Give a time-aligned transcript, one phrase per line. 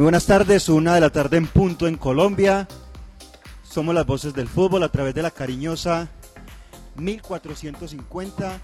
[0.00, 2.66] Muy buenas tardes, una de la tarde en punto en Colombia.
[3.62, 6.08] Somos las voces del fútbol a través de la cariñosa
[6.96, 8.62] 1450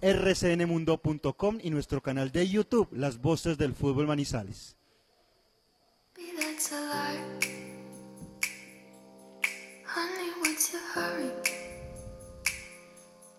[0.00, 4.76] rcnmundo.com y nuestro canal de YouTube, Las Voces del Fútbol Manizales.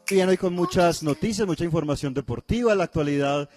[0.09, 3.49] Bien, hoy con muchas noticias, mucha información deportiva, la actualidad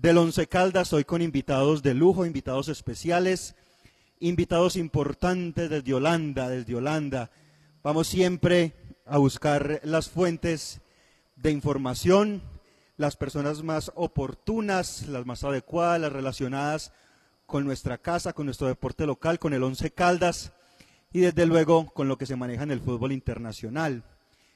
[0.00, 3.56] del Once Caldas, hoy con invitados de lujo, invitados especiales,
[4.20, 7.32] invitados importantes desde Holanda, desde Holanda.
[7.82, 8.74] Vamos siempre
[9.06, 10.80] a buscar las fuentes
[11.34, 12.42] de información,
[12.96, 16.92] las personas más oportunas, las más adecuadas, las relacionadas
[17.46, 20.52] con nuestra casa, con nuestro deporte local, con el Once Caldas
[21.12, 24.04] y desde luego con lo que se maneja en el fútbol internacional.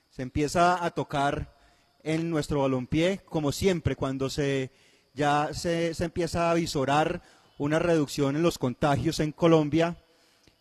[0.08, 1.56] Se empieza a tocar
[2.04, 4.70] en nuestro balompié, como siempre, cuando se
[5.14, 7.22] ya se, empieza a visorar
[7.58, 9.96] una reducción en los contagios en Colombia,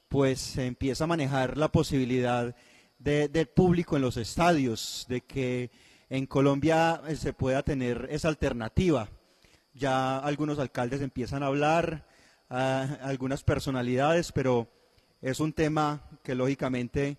[0.10, 2.56] pues se empieza a manejar la posibilidad
[3.00, 5.72] de, del público en los estadios, de que
[6.10, 9.10] en Colombia eh, se pueda tener esa alternativa.
[9.74, 12.06] Ya algunos alcaldes empiezan a hablar,
[12.50, 14.68] algunas personalidades, pero
[15.22, 17.18] es un tema que lógicamente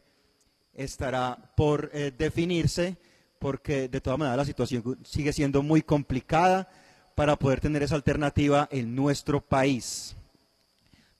[0.74, 2.98] estará por eh, definirse,
[3.38, 6.68] porque de todas maneras la situación sigue siendo muy complicada
[7.14, 10.16] para poder tener esa alternativa en nuestro país.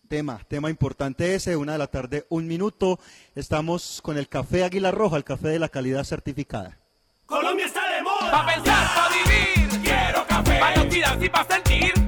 [0.09, 3.01] Tema, tema importante ese, una de la tarde, un minuto.
[3.35, 6.79] Estamos con el café Águila Roja, el café de la calidad certificada.
[7.25, 8.31] Colombia está de moda.
[8.31, 9.81] Pa' pensar, pa' vivir.
[9.83, 10.59] Quiero café.
[10.59, 12.02] Pa' no tirar y pa' sentir.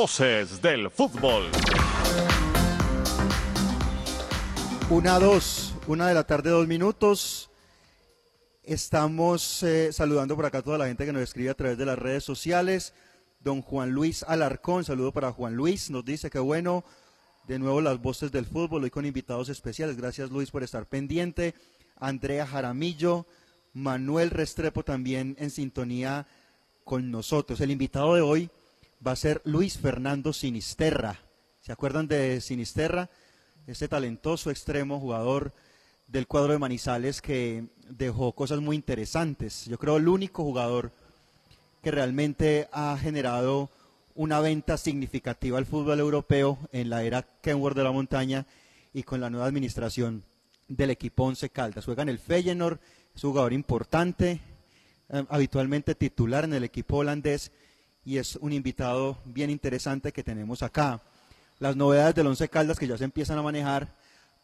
[0.00, 1.44] Voces del fútbol.
[4.88, 7.50] Una, dos, una de la tarde, dos minutos.
[8.64, 11.84] Estamos eh, saludando por acá a toda la gente que nos escribe a través de
[11.84, 12.94] las redes sociales.
[13.40, 16.82] Don Juan Luis Alarcón, saludo para Juan Luis, nos dice que bueno,
[17.46, 19.98] de nuevo las voces del fútbol, hoy con invitados especiales.
[19.98, 21.54] Gracias Luis por estar pendiente.
[21.96, 23.26] Andrea Jaramillo,
[23.74, 26.26] Manuel Restrepo también en sintonía
[26.84, 27.60] con nosotros.
[27.60, 28.50] El invitado de hoy
[29.06, 31.20] va a ser Luis Fernando Sinisterra.
[31.62, 33.08] ¿Se acuerdan de Sinisterra?
[33.66, 35.52] Este talentoso extremo jugador
[36.06, 39.66] del cuadro de Manizales que dejó cosas muy interesantes.
[39.66, 40.92] Yo creo el único jugador
[41.82, 43.70] que realmente ha generado
[44.14, 48.46] una venta significativa al fútbol europeo en la era Kenworth de la Montaña
[48.92, 50.24] y con la nueva administración
[50.68, 51.84] del equipo Once Caldas.
[51.84, 52.80] Juega en el Feyenoord,
[53.14, 54.40] es un jugador importante,
[55.08, 57.50] eh, habitualmente titular en el equipo holandés
[58.04, 61.00] y es un invitado bien interesante que tenemos acá.
[61.58, 63.88] Las novedades del Once Caldas que ya se empiezan a manejar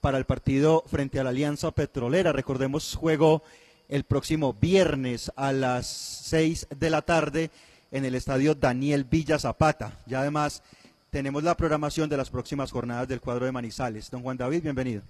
[0.01, 2.33] para el partido frente a la Alianza Petrolera.
[2.33, 3.43] Recordemos, juego
[3.89, 7.51] el próximo viernes a las 6 de la tarde
[7.91, 9.99] en el estadio Daniel Villa Zapata.
[10.07, 10.63] Ya además
[11.11, 14.11] tenemos la programación de las próximas jornadas del cuadro de Manizales.
[14.11, 15.03] Don Juan David, bienvenido.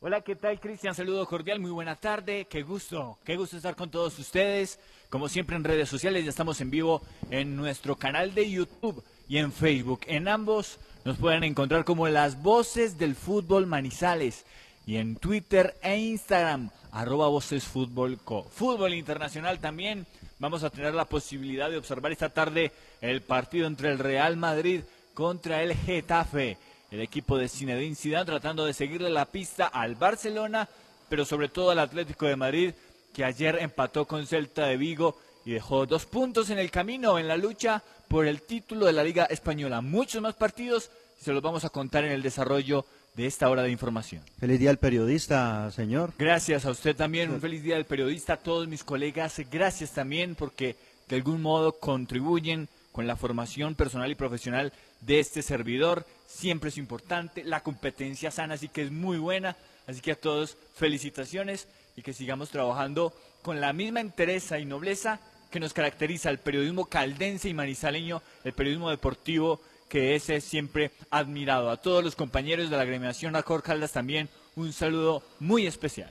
[0.00, 0.94] Hola, ¿qué tal, Cristian?
[0.94, 2.46] Saludo cordial, muy buena tarde.
[2.48, 4.78] Qué gusto, qué gusto estar con todos ustedes.
[5.10, 9.38] Como siempre en redes sociales, ya estamos en vivo en nuestro canal de YouTube y
[9.38, 10.02] en Facebook.
[10.06, 14.46] En ambos nos pueden encontrar como las voces del fútbol Manizales.
[14.86, 18.44] y en Twitter e Instagram, arroba Voces Fútbol Co.
[18.44, 20.06] Fútbol Internacional también.
[20.38, 22.70] Vamos a tener la posibilidad de observar esta tarde
[23.00, 26.56] el partido entre el Real Madrid contra el Getafe.
[26.90, 30.68] El equipo de Zinedine Zidane tratando de seguirle la pista al Barcelona,
[31.08, 32.72] pero sobre todo al Atlético de Madrid,
[33.12, 37.28] que ayer empató con Celta de Vigo y dejó dos puntos en el camino en
[37.28, 39.82] la lucha por el título de la Liga Española.
[39.82, 40.90] Muchos más partidos
[41.20, 44.22] se los vamos a contar en el desarrollo de esta hora de información.
[44.38, 46.12] Feliz día al periodista, señor.
[46.18, 50.34] Gracias a usted también, un feliz día del periodista, a todos mis colegas, gracias también
[50.34, 50.76] porque
[51.08, 56.06] de algún modo contribuyen con la formación personal y profesional de este servidor.
[56.26, 59.56] Siempre es importante, la competencia sana así que es muy buena,
[59.86, 63.12] así que a todos felicitaciones y que sigamos trabajando
[63.42, 68.52] con la misma entereza y nobleza que nos caracteriza el periodismo caldense y manizaleño, el
[68.52, 71.70] periodismo deportivo que ese es siempre admirado.
[71.70, 76.10] A todos los compañeros de la agremiación Acor Caldas también un saludo muy especial.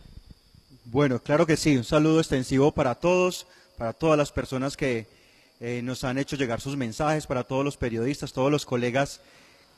[0.85, 3.45] Bueno, claro que sí, un saludo extensivo para todos,
[3.77, 5.05] para todas las personas que
[5.59, 9.21] eh, nos han hecho llegar sus mensajes, para todos los periodistas, todos los colegas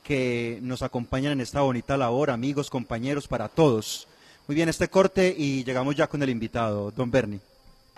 [0.03, 4.07] que nos acompañan en esta bonita labor, amigos, compañeros, para todos.
[4.47, 7.39] Muy bien, este corte y llegamos ya con el invitado, don Bernie.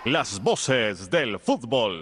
[0.05, 1.99] Las voces del fútbol.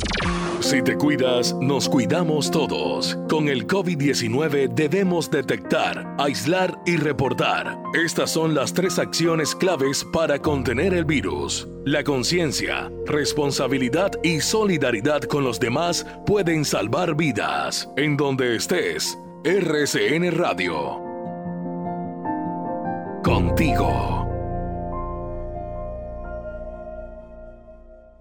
[0.61, 3.17] Si te cuidas, nos cuidamos todos.
[3.29, 7.81] Con el COVID-19 debemos detectar, aislar y reportar.
[7.93, 11.67] Estas son las tres acciones claves para contener el virus.
[11.85, 17.89] La conciencia, responsabilidad y solidaridad con los demás pueden salvar vidas.
[17.95, 21.01] En donde estés, RCN Radio.
[23.23, 24.18] Contigo.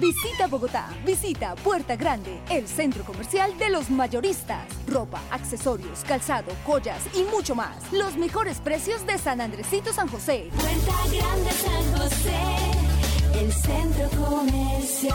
[0.00, 4.66] Visita Bogotá, visita Puerta Grande, el centro comercial de los mayoristas.
[4.88, 7.92] Ropa, accesorios, calzado, joyas y mucho más.
[7.92, 10.50] Los mejores precios de San Andresito San José.
[10.54, 15.14] Puerta Grande San José, el centro comercial.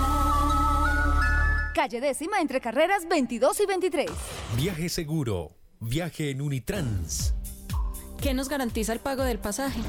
[1.76, 4.12] Calle décima entre carreras 22 y 23.
[4.56, 5.58] Viaje seguro.
[5.82, 7.34] Viaje en Unitrans.
[8.22, 9.80] ¿Qué nos garantiza el pago del pasaje?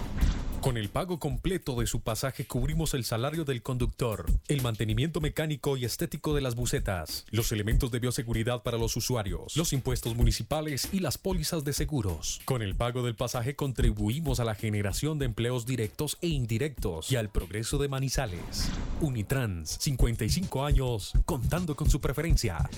[0.60, 5.78] Con el pago completo de su pasaje cubrimos el salario del conductor, el mantenimiento mecánico
[5.78, 10.90] y estético de las bucetas, los elementos de bioseguridad para los usuarios, los impuestos municipales
[10.92, 12.42] y las pólizas de seguros.
[12.44, 17.16] Con el pago del pasaje contribuimos a la generación de empleos directos e indirectos y
[17.16, 18.68] al progreso de Manizales.
[19.00, 22.68] Unitrans, 55 años, contando con su preferencia.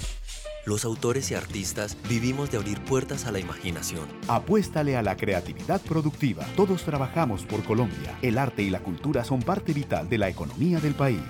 [0.64, 4.06] Los autores y artistas vivimos de abrir puertas a la imaginación.
[4.28, 6.46] Apuéstale a la creatividad productiva.
[6.54, 8.18] Todos trabajamos por Colombia.
[8.20, 11.22] El arte y la cultura son parte vital de la economía del país.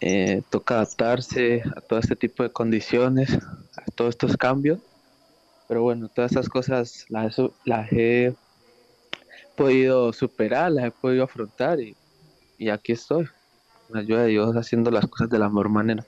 [0.00, 4.78] eh, toca adaptarse a todo este tipo de condiciones, a todos estos cambios.
[5.66, 8.34] Pero bueno, todas estas cosas las, las he
[9.56, 11.96] podido superar, las he podido afrontar y,
[12.58, 13.26] y aquí estoy,
[13.86, 16.04] con la ayuda de Dios, haciendo las cosas de la mejor manera.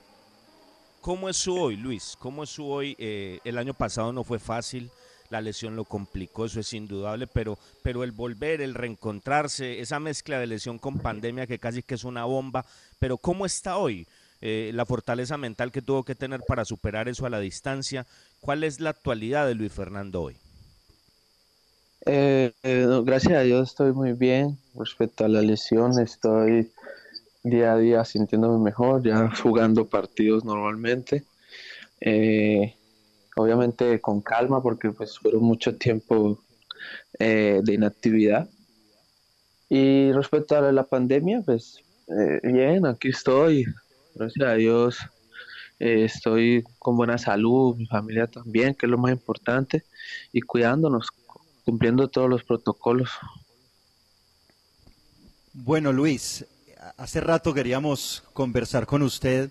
[1.00, 2.16] ¿Cómo es su hoy, Luis?
[2.18, 2.94] ¿Cómo es su hoy?
[2.98, 4.90] Eh, el año pasado no fue fácil,
[5.32, 10.38] la lesión lo complicó, eso es indudable, pero, pero el volver, el reencontrarse, esa mezcla
[10.38, 12.66] de lesión con pandemia que casi que es una bomba,
[12.98, 14.06] pero ¿cómo está hoy?
[14.42, 18.06] Eh, la fortaleza mental que tuvo que tener para superar eso a la distancia.
[18.40, 20.36] ¿Cuál es la actualidad de Luis Fernando hoy?
[22.04, 26.70] Eh, eh, no, gracias a Dios estoy muy bien respecto a la lesión, estoy
[27.42, 31.24] día a día sintiéndome mejor, ya jugando partidos normalmente.
[32.02, 32.74] Eh,
[33.36, 36.42] obviamente con calma porque pues fueron mucho tiempo
[37.18, 38.48] eh, de inactividad.
[39.68, 43.64] Y respecto a la pandemia, pues eh, bien, aquí estoy,
[44.14, 44.98] gracias a Dios
[45.84, 49.82] eh, estoy con buena salud, mi familia también, que es lo más importante,
[50.32, 51.08] y cuidándonos,
[51.64, 53.10] cumpliendo todos los protocolos.
[55.52, 56.46] Bueno, Luis,
[56.96, 59.50] hace rato queríamos conversar con usted.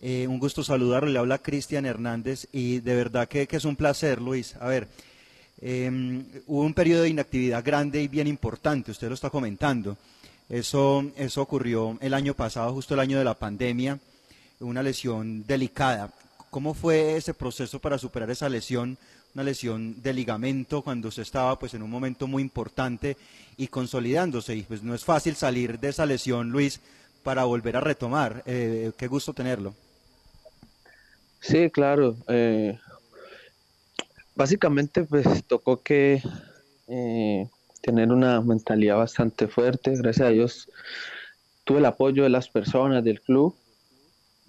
[0.00, 1.10] Eh, un gusto saludarlo.
[1.10, 4.54] Le habla Cristian Hernández y de verdad que, que es un placer, Luis.
[4.56, 4.88] A ver,
[5.60, 5.90] eh,
[6.46, 9.96] hubo un periodo de inactividad grande y bien importante, usted lo está comentando.
[10.48, 13.98] Eso, eso ocurrió el año pasado, justo el año de la pandemia,
[14.60, 16.12] una lesión delicada.
[16.50, 18.96] ¿Cómo fue ese proceso para superar esa lesión?
[19.34, 23.16] Una lesión de ligamento cuando usted estaba pues en un momento muy importante
[23.56, 24.54] y consolidándose.
[24.54, 26.80] Y pues no es fácil salir de esa lesión, Luis,
[27.22, 28.42] para volver a retomar.
[28.46, 29.74] Eh, qué gusto tenerlo.
[31.48, 32.16] Sí, claro.
[32.28, 32.76] eh,
[34.34, 36.20] básicamente, pues tocó que
[36.88, 37.48] eh,
[37.82, 39.94] tener una mentalidad bastante fuerte.
[39.96, 40.68] Gracias a Dios
[41.64, 43.54] tuve el apoyo de las personas del club.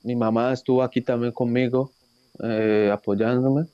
[0.04, 1.92] Mi mamá estuvo aquí también conmigo,
[2.44, 3.66] eh, apoyándome.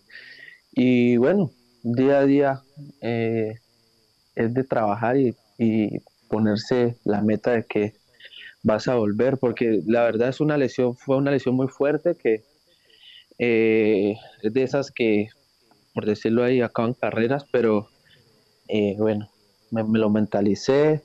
[0.74, 1.52] Y bueno,
[1.84, 2.62] día a día
[3.02, 3.56] eh,
[4.36, 6.00] es de trabajar y, y
[6.30, 7.94] ponerse la meta de que
[8.64, 12.44] vas a volver, porque la verdad es una lesión, fue una lesión muy fuerte que
[13.38, 15.30] eh, es de esas que,
[15.94, 17.90] por decirlo ahí, acaban carreras, pero
[18.68, 19.30] eh, bueno,
[19.72, 21.02] me, lo mentalicé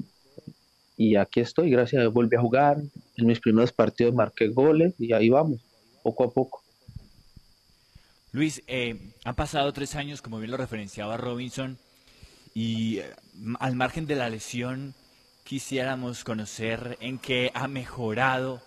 [0.96, 2.78] y aquí estoy, gracias a volví a jugar,
[3.16, 5.60] en mis primeros partidos marqué goles y ahí vamos,
[6.02, 6.62] poco a poco.
[8.32, 11.78] Luis, eh, han pasado tres años, como bien lo referenciaba Robinson,
[12.54, 13.14] y eh,
[13.58, 14.94] al margen de la lesión,
[15.44, 18.60] quisiéramos conocer en qué ha mejorado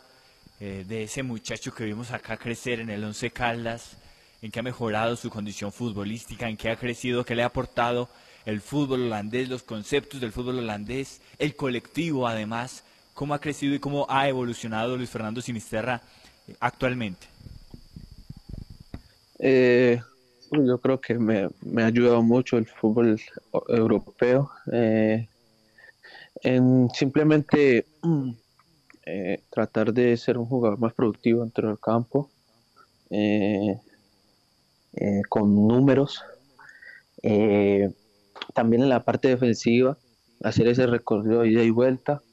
[0.64, 3.98] eh, de ese muchacho que vimos acá crecer en el Once Caldas,
[4.44, 8.10] en qué ha mejorado su condición futbolística, en qué ha crecido, qué le ha aportado
[8.46, 12.84] el fútbol holandés, los conceptos del fútbol holandés, el colectivo además,
[13.16, 16.00] cómo ha crecido y cómo ha evolucionado Luis Fernando Sinisterra
[16.48, 17.26] eh, actualmente.
[19.40, 20.00] Eh,
[20.52, 23.20] yo creo que me, me ha ayudado mucho el fútbol
[23.68, 24.52] europeo
[26.44, 28.32] en simplemente mm,
[29.12, 32.32] eh, tratar de ser un jugador más productivo dentro del campo,
[33.12, 33.78] eh,
[34.94, 36.22] eh, con números.
[37.24, 37.90] eh,
[38.56, 40.00] también en la parte defensiva,
[40.44, 42.24] hacer ese recorrido ida y vuelta.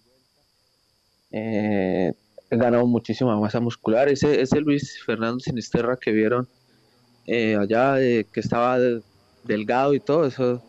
[1.31, 2.13] Eh,
[2.51, 4.09] he ganado muchísima masa muscular.
[4.09, 6.49] Ese, ese Luis Fernando Sinisterra que vieron
[7.61, 7.97] allá,
[8.33, 9.03] que estaba de-
[9.43, 10.65] delgado y todo, eso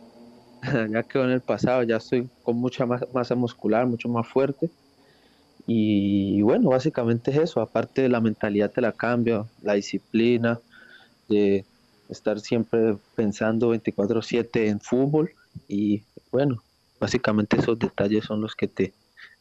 [0.93, 1.83] ya quedó en el pasado.
[1.83, 4.71] Ya estoy con mucha masa muscular, mucho más fuerte.
[5.71, 7.61] Y bueno, básicamente es eso.
[7.61, 10.59] Aparte de la mentalidad te la cambia, la disciplina,
[11.27, 11.63] de
[12.09, 15.31] estar siempre pensando 24/7 en fútbol.
[15.67, 16.63] Y bueno,
[16.99, 18.93] básicamente esos detalles son los que te,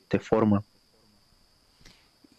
[0.08, 0.61] te forman.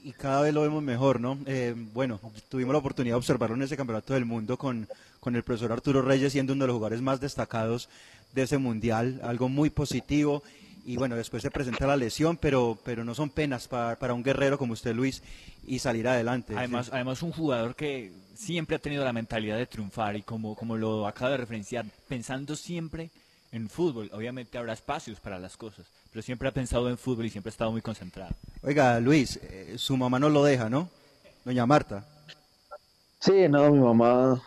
[0.03, 1.39] Y cada vez lo vemos mejor, ¿no?
[1.47, 4.87] Eh, bueno, tuvimos la oportunidad de observarlo en ese campeonato del mundo con,
[5.19, 7.89] con el profesor Arturo Reyes siendo uno de los jugadores más destacados
[8.33, 10.43] de ese mundial, algo muy positivo.
[10.89, 14.23] Y bueno, después se presenta la lesión, pero, pero no son penas para, para un
[14.23, 15.21] guerrero como usted, Luis,
[15.63, 16.55] y salir adelante.
[16.57, 16.91] Además, Sí.
[16.95, 21.05] además un jugador que siempre ha tenido la mentalidad de triunfar y como, como lo
[21.05, 23.11] acaba de referenciar, pensando siempre
[23.51, 24.09] en fútbol.
[24.13, 27.53] Obviamente habrá espacios para las cosas, pero siempre ha pensado en fútbol y siempre ha
[27.53, 28.31] estado muy concentrado.
[28.63, 30.89] Oiga, Luis, eh, su mamá no lo deja, ¿no?
[31.45, 32.03] Doña Marta.
[33.19, 34.41] Sí, no, mi mamá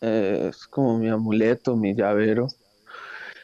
[0.00, 2.48] eh, es como mi amuleto, mi llavero,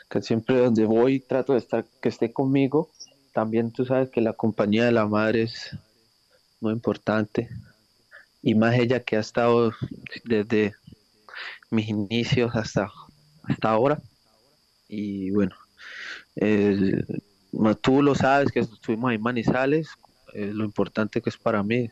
[0.08, 2.90] que siempre donde voy trato de estar, que esté conmigo.
[3.32, 5.76] También tú sabes que la compañía de la madre es
[6.60, 7.48] muy importante.
[8.42, 9.72] Y más ella que ha estado
[10.24, 10.74] desde
[11.70, 12.90] mis inicios hasta,
[13.42, 14.00] hasta ahora.
[14.88, 15.54] Y bueno,
[17.52, 19.88] ma- tú lo sabes que estuvimos ahí Manizales,
[20.32, 21.90] eh, lo importante que es para mí.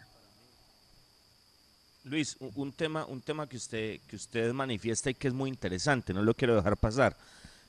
[2.05, 6.15] Luis, un tema, un tema que usted, que usted manifiesta y que es muy interesante,
[6.15, 7.17] no lo quiero dejar pasar,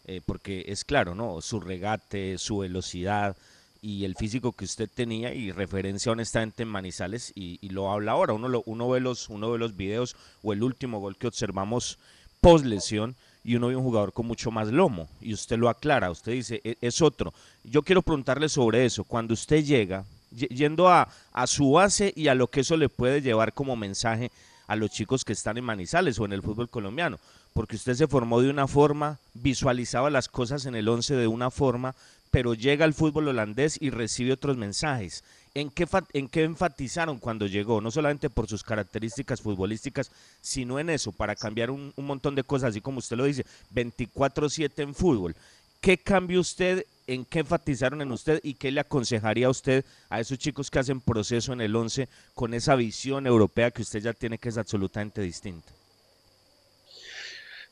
[0.08, 1.42] eh, porque es claro, ¿no?
[1.42, 3.36] Su regate, su velocidad
[3.82, 8.34] y el físico que usted tenía y referencia honestamente en Manizales y, lo habla ahora.
[8.34, 12.00] Uno, lo, uno, ve los, uno ve los videos o el último gol que observamos
[12.42, 16.12] post lesión y uno ve un jugador con mucho más lomo y usted lo aclara,
[16.12, 17.34] usted dice, "E- es otro.
[17.64, 19.04] Yo quiero preguntarle sobre eso.
[19.04, 23.22] Cuando usted llega, yendo a, a su base y a lo que eso le puede
[23.22, 24.32] llevar como mensaje
[24.68, 27.20] a los chicos que están en Manizales o en el fútbol colombiano,
[27.58, 31.50] porque usted se formó de una forma, visualizaba las cosas en el 11 de una
[31.50, 31.96] forma,
[32.30, 35.24] pero llega al fútbol holandés y recibe otros mensajes.
[35.56, 37.82] ¿En qué, ¿En qué enfatizaron cuando llegó?
[37.82, 42.44] No solamente por sus características futbolísticas, sino en eso, para cambiar un, un montón de
[42.44, 45.36] cosas, así como usted lo dice, 24-7 en fútbol.
[45.82, 46.86] ¿Qué cambió usted?
[47.08, 48.40] ¿En qué enfatizaron en usted?
[48.44, 52.08] ¿Y qué le aconsejaría a usted a esos chicos que hacen proceso en el 11
[52.36, 55.74] con esa visión europea que usted ya tiene que es absolutamente distinta?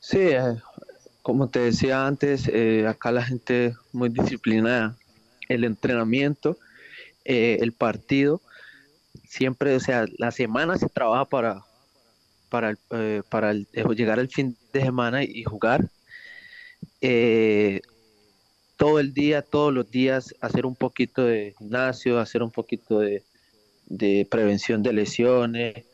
[0.08, 0.58] Sí, eh,
[1.24, 4.96] como te decía antes, eh, acá la gente muy disciplinada.
[5.50, 6.58] El entrenamiento,
[7.26, 8.42] eh, el partido,
[9.28, 11.64] siempre, o sea, la semana se trabaja para,
[12.50, 12.76] para,
[13.30, 15.90] para llegar al fin de semana y jugar.
[17.02, 17.82] Eh,
[18.78, 23.24] todo el día, todos los días, hacer un poquito de gimnasio, hacer un poquito de,
[23.88, 25.86] de prevención de lesiones.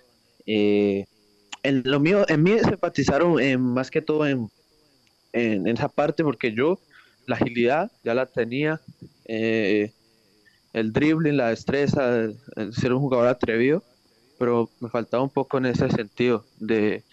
[0.46, 1.06] eh,
[1.64, 4.50] en lo mío, en mí se enfatizaron en, más que todo en,
[5.34, 6.80] esa parte porque yo
[7.26, 8.82] la agilidad ya la tenía,
[9.26, 9.92] eh,
[10.74, 12.28] el dribbling, la destreza,
[12.72, 13.84] ser un jugador atrevido,
[14.38, 17.04] pero me faltaba un poco en ese sentido de,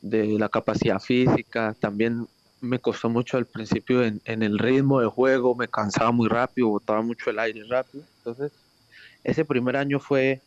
[0.00, 2.26] de la capacidad física, también
[2.60, 6.68] me costó mucho al principio en, en el ritmo de juego, me cansaba muy rápido,
[6.68, 8.50] botaba mucho el aire rápido, entonces
[9.22, 10.40] ese primer año fue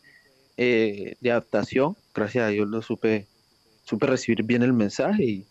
[0.64, 3.26] eh, de adaptación, gracias a Dios lo supe,
[3.84, 5.48] supe recibir bien el mensaje y,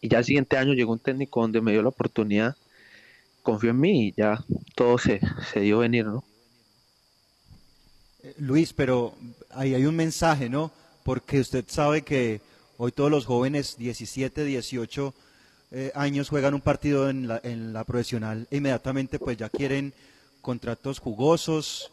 [0.00, 2.54] ya el siguiente año llegó un técnico donde me dio la oportunidad,
[3.42, 4.44] confió en mí y ya
[4.76, 5.18] todo se,
[5.50, 6.22] se dio venir, ¿no?
[8.22, 9.14] Eh, Luis, pero
[9.50, 10.70] ahí hay un mensaje, ¿no?
[11.02, 12.40] Porque usted sabe que
[12.76, 15.14] hoy todos los jóvenes, 17, 18
[15.72, 19.94] eh, años, juegan un partido en la, en la profesional e inmediatamente pues ya quieren
[20.42, 21.90] contratos jugosos,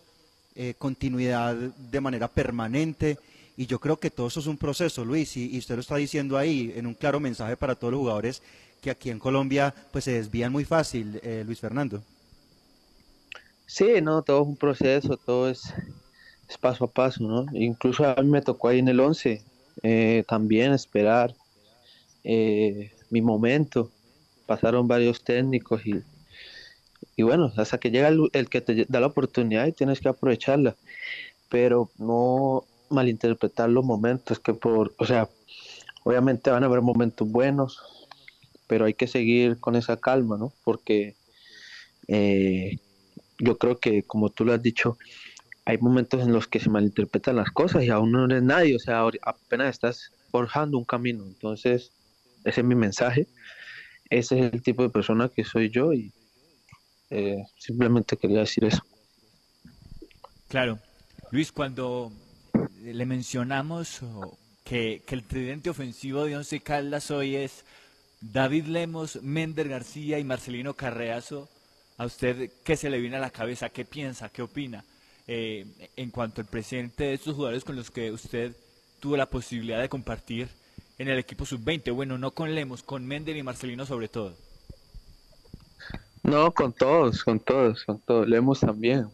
[0.56, 3.18] eh, continuidad de manera permanente.
[3.58, 6.38] Y yo creo que todo eso es un proceso, Luis, y, usted lo está diciendo
[6.38, 8.42] ahí en un claro mensaje para todos los jugadores
[8.82, 12.02] que aquí en Colombia pues se desvían muy fácil, eh, Luis Fernando.
[13.68, 15.74] Sí, no, todo es un proceso, todo es,
[16.50, 17.46] es paso a paso, ¿no?
[17.54, 19.44] Incluso a mí me tocó ahí en el 11
[19.84, 21.34] eh, también esperar
[22.24, 23.90] eh, mi momento.
[24.46, 26.02] Pasaron varios técnicos y,
[27.16, 30.10] y bueno, hasta que llega el, el que te da la oportunidad y tienes que
[30.10, 30.76] aprovecharla.
[31.50, 35.30] Pero no malinterpretar los momentos, que por, o sea,
[36.04, 37.82] obviamente van a haber momentos buenos,
[38.68, 40.54] pero hay que seguir con esa calma, ¿no?
[40.64, 41.16] Porque
[42.08, 42.78] eh,
[43.40, 44.98] yo creo que, como tú lo has dicho,
[45.66, 48.80] hay momentos en los que se malinterpretan las cosas y aún no eres nadie, o
[48.80, 51.26] sea, apenas estás forjando un camino.
[51.26, 51.92] Entonces,
[52.44, 53.28] ese es mi mensaje.
[54.10, 56.12] Ese es el tipo de persona que soy yo y
[57.12, 58.82] eh, simplemente quería decir eso.
[60.48, 60.80] Claro.
[61.32, 62.12] Luis, cuando
[62.82, 64.02] le mencionamos
[64.64, 67.64] que, que el tridente ofensivo de Once Caldas hoy es
[68.20, 71.48] David Lemos, Mender García y Marcelino Carreazo,
[71.98, 73.70] ¿a usted qué se le viene a la cabeza?
[73.70, 74.30] ¿Qué piensa?
[74.30, 74.84] ¿Qué opina?
[75.28, 78.56] eh, en cuanto al presente de estos jugadores con los que usted
[79.00, 80.50] tuvo la posibilidad de compartir
[80.98, 81.94] en el equipo sub-20.
[81.94, 84.36] Bueno, no con Lemos, con Mender y Marcelino sobre todo.
[86.24, 88.28] No, con todos, con todos, con todos.
[88.28, 89.08] Leemos también.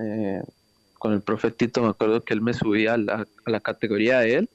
[0.00, 0.42] Eh,
[0.98, 4.34] con el profetito me acuerdo que él me subía a la, a la categoría de
[4.36, 4.50] él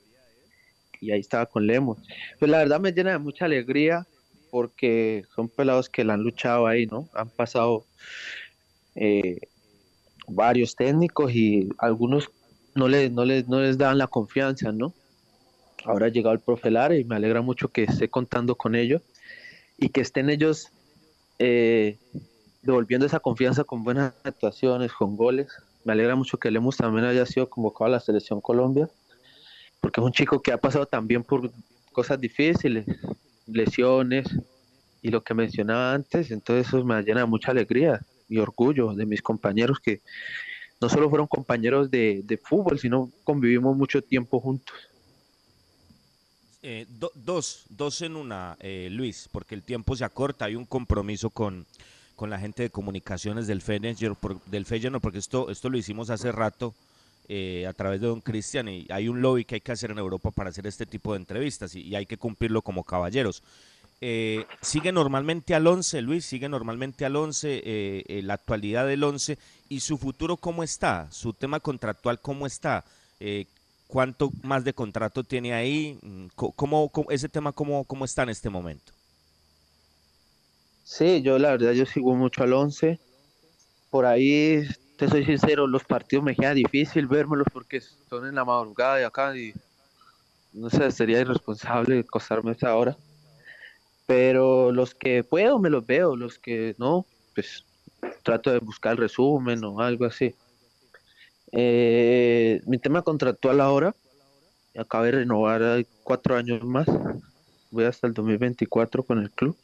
[1.02, 2.00] y ahí estaba con Lemos.
[2.39, 4.06] Pues la verdad me llena de mucha alegría
[4.52, 7.10] porque son pelados que la han luchado ahí, ¿no?
[7.13, 7.86] Han pasado
[8.95, 9.39] eh,
[10.28, 12.32] varios técnicos y algunos
[12.74, 14.93] no les, no les, no les daban la confianza, ¿no?
[15.84, 19.02] Ahora ha llegado el profe Lara y me alegra mucho que esté contando con ellos
[19.78, 20.71] y que estén ellos
[21.39, 21.98] eh,
[22.62, 25.48] devolviendo esa confianza con buenas actuaciones, con goles.
[25.84, 28.89] Me alegra mucho que Lemus también haya sido convocado a la selección Colombia,
[29.80, 31.52] porque es un chico que ha pasado también por
[31.91, 32.86] cosas difíciles,
[33.45, 34.28] lesiones
[35.02, 39.06] y lo que mencionaba antes, entonces eso me llena de mucha alegría y orgullo de
[39.06, 40.02] mis compañeros que
[40.82, 44.76] no solo fueron compañeros de, de fútbol, sino convivimos mucho tiempo juntos.
[46.67, 50.65] Eh, do- dos, dos en una, eh, Luis, porque el tiempo se acorta, hay un
[50.65, 51.63] compromiso con,
[52.15, 56.10] con la gente de comunicaciones del Feyenoord, por- del Feyenoord, porque esto, esto lo hicimos
[56.10, 56.73] hace rato
[57.30, 59.99] eh, a través de Don Cristian y hay un lobby que hay que hacer en
[59.99, 63.43] Europa para hacer este tipo de entrevistas y, hay que cumplirlo como caballeros.
[64.01, 69.04] Eh, sigue normalmente al 11, Luis, sigue normalmente al 11, eh, eh, la actualidad del
[69.04, 69.38] 11
[69.69, 72.84] y su futuro cómo está, su tema contractual cómo está,
[73.21, 73.45] Eh,
[73.88, 78.50] cuánto más de contrato tiene ahí, Mm, cómo- ese tema cómo, cómo está en este
[78.50, 78.93] momento.
[80.84, 83.00] Sí, yo la verdad yo sigo mucho al 11.
[83.89, 84.63] Por ahí,
[84.98, 89.06] te soy sincero, los partidos me queda difícil vérmelos porque son en la madrugada de
[89.06, 89.54] acá y
[90.54, 92.98] no sé, sería irresponsable acostarme a esa hora.
[94.06, 97.65] Pero los que puedo me los veo, los que no, pues
[98.24, 100.36] trato de buscar el resumen o algo así.
[101.58, 103.96] Eh, mi tema contractual ahora,
[104.78, 106.86] acabé de renovar cuatro años más,
[107.72, 109.58] voy hasta el 2024 con el club.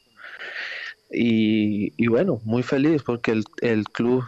[1.11, 4.23] Y, y bueno, muy feliz porque el, el club,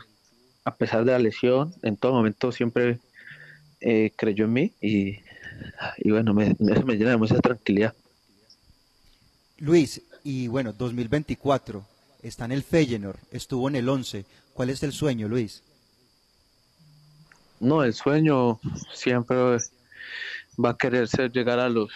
[0.65, 2.99] a pesar de la lesión, en todo momento siempre
[3.79, 5.19] eh, creyó en mí y,
[5.99, 7.93] y bueno, me, me llena de mucha tranquilidad.
[9.57, 11.85] Luis, y bueno, 2024,
[12.23, 14.25] está en el Feyenoord, estuvo en el 11.
[14.53, 15.63] ¿Cuál es el sueño, Luis?
[17.63, 18.59] No, el sueño
[18.91, 21.89] siempre va a querer ser llegar a los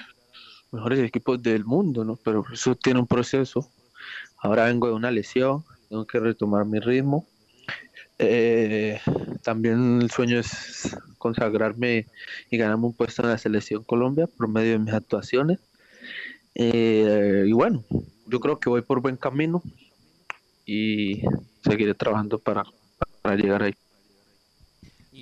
[0.72, 2.16] mejores equipos del mundo, ¿no?
[2.16, 3.70] Pero eso tiene un proceso.
[4.38, 7.28] Ahora vengo de una lesión, tengo que retomar mi ritmo.
[8.18, 9.02] Eh,
[9.44, 12.08] también el sueño es consagrarme
[12.50, 15.60] y ganarme un puesto en la selección Colombia por medio de mis actuaciones.
[16.56, 17.84] Eh, y bueno,
[18.26, 19.62] yo creo que voy por buen camino
[20.66, 21.24] y
[21.62, 22.64] seguiré trabajando para,
[23.22, 23.76] para llegar ahí.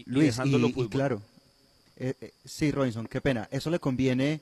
[0.06, 0.90] Luis, y, dejándolo y fútbol.
[0.90, 1.22] claro,
[1.98, 3.48] eh, eh, sí, Robinson, qué pena.
[3.52, 4.42] Eso le conviene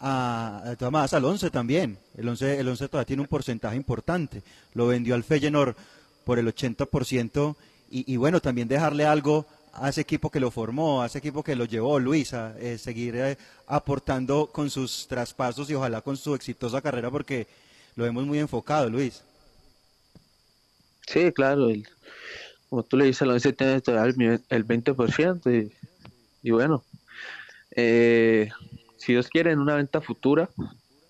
[0.00, 1.98] a, todas maneras, al 11 también.
[2.16, 4.42] El 11, el 11 todavía tiene un porcentaje importante.
[4.74, 5.74] Lo vendió al Feyenoord
[6.24, 7.56] por el 80%
[7.90, 11.42] y, y bueno, también dejarle algo a ese equipo que lo formó, a ese equipo
[11.42, 16.16] que lo llevó, Luis, a eh, seguir eh, aportando con sus traspasos y ojalá con
[16.16, 17.46] su exitosa carrera porque
[17.96, 19.22] lo vemos muy enfocado, Luis.
[21.06, 21.86] Sí, claro, el-
[22.68, 23.80] como tú le dices, el 11 tiene
[24.16, 25.72] mi- el 20% y,
[26.42, 26.86] y bueno,
[27.76, 28.50] eh,
[28.98, 30.50] si Dios quiere, en una venta futura,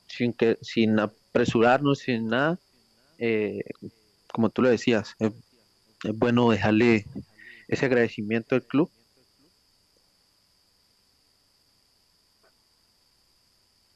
[0.08, 2.60] sin, que, sin apresurarnos, sin nada,
[3.18, 3.60] eh,
[4.28, 5.32] como tú lo decías, es,
[6.04, 7.06] es bueno dejarle
[7.68, 8.92] ese agradecimiento al club.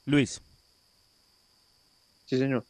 [0.07, 0.41] Luis.
[2.27, 2.67] Sí, señor.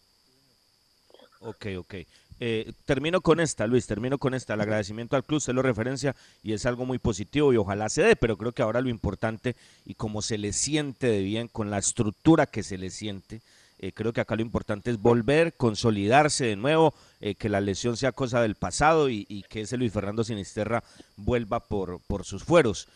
[1.40, 1.94] Ok, ok.
[2.40, 4.54] Eh, termino con esta, Luis, termino con esta.
[4.54, 8.02] El agradecimiento al club, se lo referencia y es algo muy positivo y ojalá se
[8.02, 11.70] dé, pero creo que ahora lo importante y como se le siente de bien, con
[11.70, 13.40] la estructura que se le siente,
[13.80, 17.96] eh, creo que acá lo importante es volver, consolidarse de nuevo, eh, que la lesión
[17.96, 20.82] sea cosa del pasado y, que ese Luis Fernando Sinisterra
[21.16, 22.88] vuelva por, por sus fueros.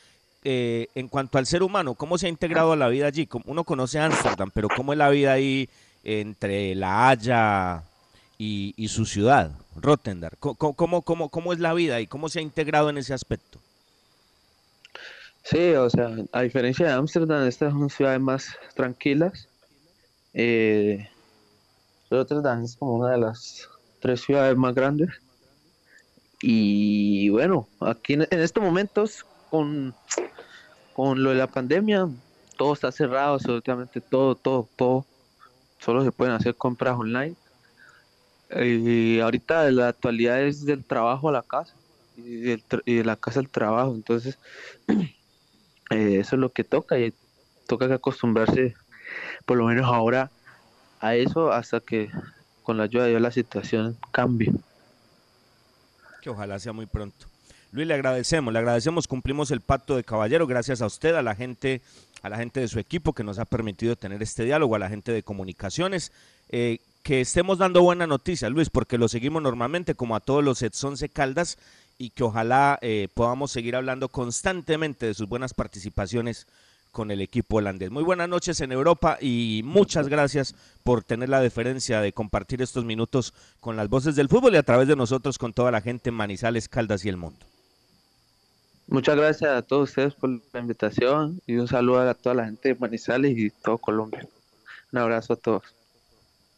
[0.44, 3.28] Eh, en cuanto al ser humano, ¿cómo se ha integrado a la vida allí?
[3.44, 5.68] Uno conoce Ámsterdam, pero ¿cómo es la vida ahí
[6.02, 7.84] entre La Haya
[8.44, 10.32] y, y su ciudad, Rotterdam?
[10.40, 13.60] ¿Cómo, cómo, cómo, cómo es la vida y cómo se ha integrado en ese aspecto?
[15.44, 19.48] Sí, o sea, a diferencia de Ámsterdam, estas son ciudades más tranquilas.
[20.34, 21.08] Eh,
[22.10, 23.68] Rotterdam es como una de las
[24.00, 25.10] tres ciudades más grandes.
[26.40, 29.94] Y bueno, aquí en, en estos momentos, con,
[30.94, 32.08] con lo de la pandemia,
[32.56, 35.06] todo está cerrado, absolutamente todo, todo, todo.
[35.78, 37.36] Solo se pueden hacer compras online.
[38.60, 41.74] Y ahorita la actualidad es del trabajo a la casa
[42.16, 42.42] y
[42.96, 43.94] de la casa al trabajo.
[43.94, 44.38] Entonces,
[44.88, 47.14] eh, eso es lo que toca y
[47.66, 48.74] toca que acostumbrarse,
[49.46, 50.30] por lo menos ahora,
[51.00, 52.10] a eso hasta que
[52.62, 54.52] con la ayuda de Dios la situación cambie.
[56.20, 57.26] Que ojalá sea muy pronto.
[57.72, 61.34] Luis, le agradecemos, le agradecemos, cumplimos el pacto de caballero, gracias a usted, a la
[61.34, 61.80] gente,
[62.20, 64.90] a la gente de su equipo que nos ha permitido tener este diálogo, a la
[64.90, 66.12] gente de comunicaciones,
[66.50, 70.62] eh, que estemos dando buena noticia, Luis, porque lo seguimos normalmente como a todos los
[70.62, 71.58] ex once Caldas
[71.98, 76.46] y que ojalá eh, podamos seguir hablando constantemente de sus buenas participaciones
[76.92, 77.90] con el equipo holandés.
[77.90, 82.84] Muy buenas noches en Europa y muchas gracias por tener la deferencia de compartir estos
[82.84, 86.10] minutos con las voces del fútbol y a través de nosotros con toda la gente
[86.10, 87.46] en Manizales, Caldas y el mundo.
[88.88, 92.68] Muchas gracias a todos ustedes por la invitación y un saludo a toda la gente
[92.68, 94.26] de Manizales y todo Colombia.
[94.92, 95.62] Un abrazo a todos.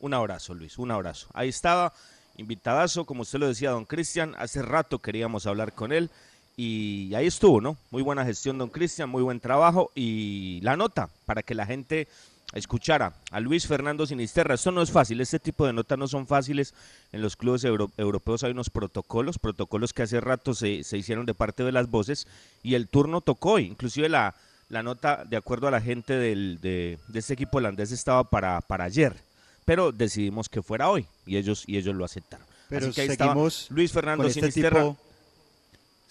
[0.05, 1.29] Un abrazo, Luis, un abrazo.
[1.33, 1.91] Ahí estaba,
[2.37, 4.35] invitadazo, como usted lo decía, don Cristian.
[4.37, 6.11] Hace rato queríamos hablar con él
[6.59, 7.79] y ahí estuvo, ¿no?
[7.91, 12.07] Muy buena gestión, don Cristian, muy buen trabajo y la nota para que la gente
[12.53, 14.57] escuchara a Luis Fernando Sinisterra.
[14.57, 16.75] Esto no es fácil, este tipo de notas no son fáciles.
[17.11, 21.25] En los clubes euro- europeos hay unos protocolos, protocolos que hace rato se, se hicieron
[21.25, 22.27] de parte de las voces
[22.63, 23.59] y el turno tocó.
[23.59, 24.35] Inclusive la,
[24.69, 28.61] la nota, de acuerdo a la gente del, de, de este equipo holandés, estaba para,
[28.61, 29.17] para ayer,
[29.65, 32.47] pero decidimos que fuera hoy y ellos, y ellos lo aceptaron.
[32.69, 34.81] Pero Así que ahí estaba seguimos Luis Fernando con este Sinisterra.
[34.81, 34.97] tipo-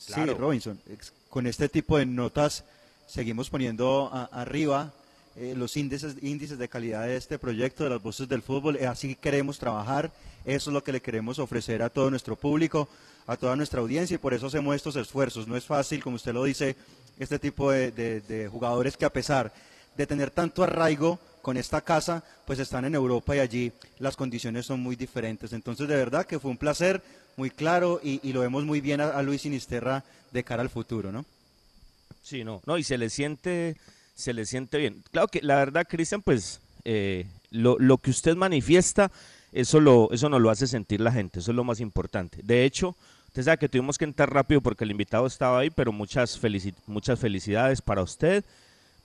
[0.08, 0.34] Claro.
[0.34, 0.80] Sí, Robinson,
[1.30, 2.64] con este tipo de notas
[3.08, 4.92] seguimos poniendo a- arriba
[5.36, 8.76] eh, los índices, índices de calidad de este proyecto de las voces del fútbol.
[8.76, 10.12] Eh, así queremos trabajar,
[10.46, 12.88] eso es lo que le queremos ofrecer a todo nuestro público,
[13.26, 15.48] a toda nuestra audiencia y por eso hacemos estos esfuerzos.
[15.48, 16.76] No es fácil, como usted lo dice,
[17.18, 19.52] este tipo de, de- de jugadores que a pesar
[19.98, 24.66] de tener tanto arraigo con esta casa, pues están en Europa y allí las condiciones
[24.66, 25.52] son muy diferentes.
[25.52, 27.04] Entonces, de verdad que fue un placer,
[27.36, 31.12] muy claro, y, lo vemos muy bien a, a Luis Sinisterra de cara al futuro,
[31.12, 31.26] ¿no?
[32.24, 33.76] Sí, no, no, y se le siente,
[34.16, 35.04] se le siente bien.
[35.12, 39.12] Claro que la verdad, Cristian, pues eh, lo, lo que usted manifiesta,
[39.52, 42.40] eso lo, eso nos lo hace sentir la gente, eso es lo más importante.
[42.42, 42.96] De hecho,
[43.28, 46.74] usted sabe que tuvimos que entrar rápido porque el invitado estaba ahí, pero muchas, felici-
[46.88, 48.46] muchas felicidades para usted,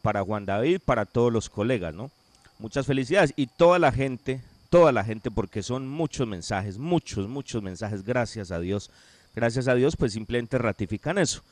[0.02, 2.12] para Juan David, para todos los colegas, ¿no?
[2.58, 3.32] Muchas felicidades.
[3.36, 8.50] Y toda la gente, toda la gente, porque son muchos mensajes, muchos, muchos mensajes, gracias
[8.50, 8.90] a Dios,
[9.34, 11.42] gracias a Dios, pues simplemente ratifican eso.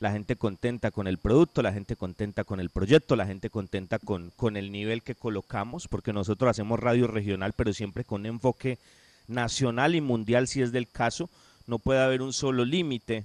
[0.00, 4.00] La gente contenta con el producto, la gente contenta con el proyecto, la gente contenta
[4.00, 8.78] con, con el nivel que colocamos, porque nosotros hacemos radio regional, pero siempre con enfoque
[9.28, 11.30] nacional y mundial si es del caso.
[11.68, 13.24] No puede haber un solo límite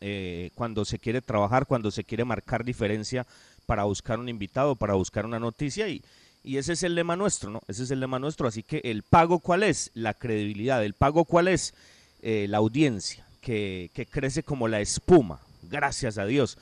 [0.00, 3.26] eh, cuando se quiere trabajar, cuando se quiere marcar diferencia
[3.64, 6.02] para buscar un invitado, para buscar una noticia y,
[6.42, 7.60] y ese es el lema nuestro, ¿no?
[7.68, 8.48] Ese es el lema nuestro.
[8.48, 9.90] Así que el pago cuál es?
[9.94, 10.84] La credibilidad.
[10.84, 11.74] El pago cuál es?
[12.22, 15.40] Eh, la audiencia, que, que crece como la espuma.
[15.62, 16.56] Gracias a Dios.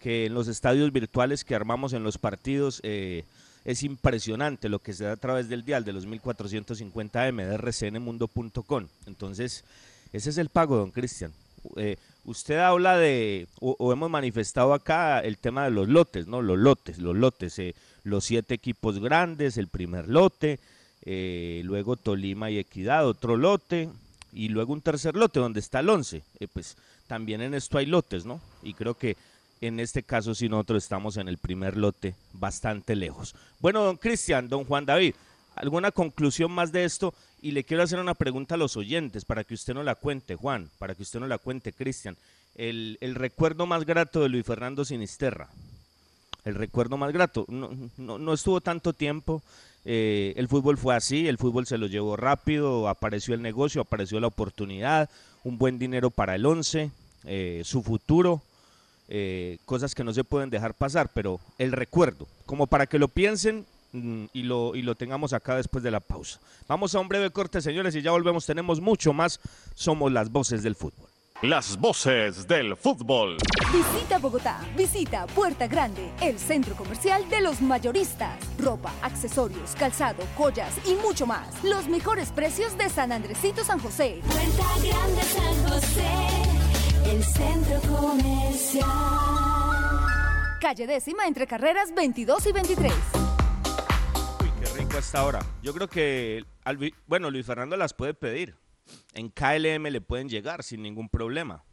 [0.00, 3.24] Que en los estadios virtuales que armamos en los partidos eh,
[3.64, 8.86] es impresionante lo que se da a través del dial de los 1450M de rcnmundo.com.
[9.06, 9.64] Entonces,
[10.12, 11.32] ese es el pago, don Cristian.
[11.76, 16.42] Eh, usted habla de, o, o hemos manifestado acá el tema de los lotes, ¿no?
[16.42, 20.60] Los lotes, los lotes, eh, los siete equipos grandes, el primer lote,
[21.02, 23.88] eh, luego Tolima y Equidad, otro lote,
[24.32, 26.22] y luego un tercer lote donde está el 11.
[26.38, 28.40] Eh, pues también en esto hay lotes, ¿no?
[28.62, 29.16] Y creo que
[29.60, 33.34] en este caso sí nosotros estamos en el primer lote bastante lejos.
[33.60, 35.14] Bueno, don Cristian, don Juan David,
[35.54, 37.14] ¿alguna conclusión más de esto?
[37.40, 40.34] Y le quiero hacer una pregunta a los oyentes para que usted no la cuente,
[40.34, 42.16] Juan, para que usted no la cuente, Cristian.
[42.54, 45.48] El, el recuerdo más grato de Luis Fernando Sinisterra.
[46.44, 47.44] El recuerdo más grato.
[47.48, 49.42] No, no, no estuvo tanto tiempo.
[49.86, 54.18] eh, el fútbol fue así, el fútbol se lo llevó rápido, apareció el negocio, apareció
[54.20, 55.10] la oportunidad,
[55.42, 56.90] un buen dinero para el 11,
[57.24, 58.40] eh, su futuro,
[59.08, 63.08] eh, cosas que no se pueden dejar pasar, pero el recuerdo, como para que lo
[63.08, 66.40] piensen mm, y lo, y lo tengamos acá después de la pausa.
[66.66, 68.46] Vamos a un breve corte, señores, y ya volvemos.
[68.46, 69.40] Tenemos mucho más.
[69.74, 71.08] Somos las voces del fútbol.
[71.44, 73.36] Las voces del fútbol.
[73.70, 78.38] Visita Bogotá, visita Puerta Grande, el centro comercial de los mayoristas.
[78.58, 81.62] Ropa, accesorios, calzado, joyas y mucho más.
[81.62, 84.22] Los mejores precios de San Andresito San José.
[84.26, 88.88] Puerta Grande San José, el centro comercial.
[90.62, 92.92] Calle décima entre carreras 22 y 23.
[94.40, 95.40] Uy, qué rico hasta ahora.
[95.62, 96.46] Yo creo que,
[97.06, 98.63] bueno, Luis Fernando las puede pedir.
[99.14, 101.64] En KLM le pueden llegar sin ningún problema.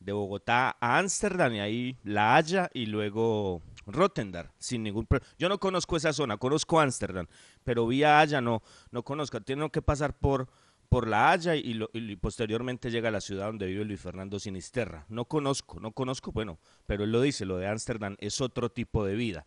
[0.00, 5.28] De Bogotá a Ámsterdam y ahí La Haya y luego Rotterdam sin ningún problema.
[5.38, 7.26] Yo no conozco esa zona, conozco Ámsterdam,
[7.64, 9.40] pero vía Haya no, no conozco.
[9.40, 10.48] Tienen que pasar por,
[10.88, 14.38] por La Haya y, lo- y posteriormente llega a la ciudad donde vive Luis Fernando
[14.38, 15.04] Sinisterra.
[15.08, 19.04] No conozco, no conozco, bueno, pero él lo dice, lo de Ámsterdam es otro tipo
[19.04, 19.46] de vida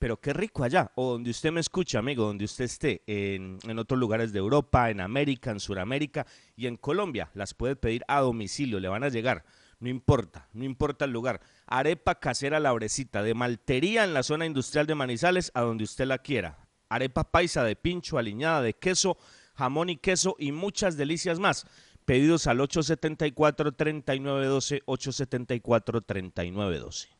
[0.00, 4.00] pero qué rico allá, o donde usted me escucha, amigo, donde usted esté, en, otros
[4.00, 8.80] lugares de Europa, en América, en Sudamérica y en Colombia, las puede pedir a domicilio,
[8.80, 9.44] le van a llegar,
[9.78, 11.42] no importa, no importa el lugar.
[11.66, 16.16] Arepa casera labrecita, de maltería en la zona industrial de Manizales, a donde usted la
[16.16, 16.66] quiera.
[16.88, 19.18] Arepa paisa de pincho, aliñada de queso,
[19.54, 21.66] jamón y queso y muchas delicias más.
[22.06, 27.19] Pedidos al 874-3912, 874-3912.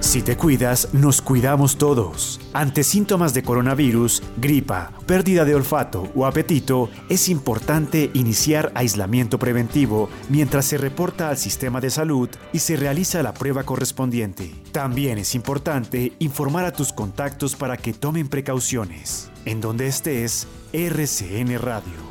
[0.00, 2.40] Si te cuidas, nos cuidamos todos.
[2.52, 10.08] Ante síntomas de coronavirus, gripa, pérdida de olfato o apetito, es importante iniciar aislamiento preventivo
[10.28, 14.54] mientras se reporta al sistema de salud y se realiza la prueba correspondiente.
[14.70, 19.30] También es importante informar a tus contactos para que tomen precauciones.
[19.44, 22.08] En donde estés, RCN Radio.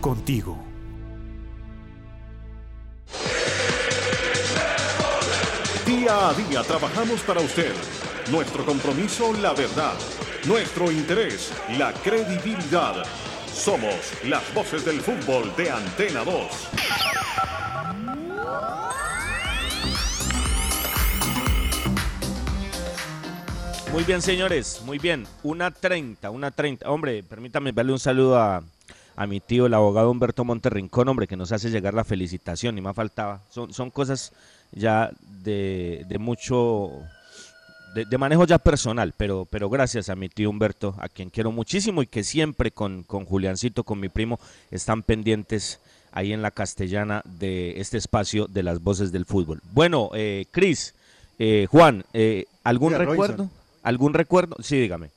[0.00, 0.73] Contigo.
[5.94, 7.72] Día a día trabajamos para usted.
[8.28, 9.94] Nuestro compromiso, la verdad.
[10.44, 13.04] Nuestro interés, la credibilidad.
[13.46, 16.34] Somos las voces del fútbol de Antena 2.
[23.92, 25.28] Muy bien, señores, muy bien.
[25.44, 26.90] Una 30, una 30.
[26.90, 28.64] Hombre, permítame darle un saludo a,
[29.14, 32.80] a mi tío, el abogado Humberto Monterrincón, hombre, que nos hace llegar la felicitación, ni
[32.80, 33.42] más faltaba.
[33.48, 34.32] Son, son cosas
[34.74, 35.10] ya
[35.42, 36.90] de, de mucho,
[37.94, 41.52] de, de manejo ya personal, pero, pero gracias a mi tío Humberto, a quien quiero
[41.52, 44.38] muchísimo y que siempre con, con Juliancito, con mi primo,
[44.70, 45.80] están pendientes
[46.12, 49.60] ahí en la castellana de este espacio de las voces del fútbol.
[49.72, 50.94] Bueno, eh, Cris,
[51.38, 53.36] eh, Juan, eh, ¿algún recuerdo?
[53.36, 53.50] Robinson.
[53.82, 54.56] ¿Algún recuerdo?
[54.62, 55.10] Sí, dígame.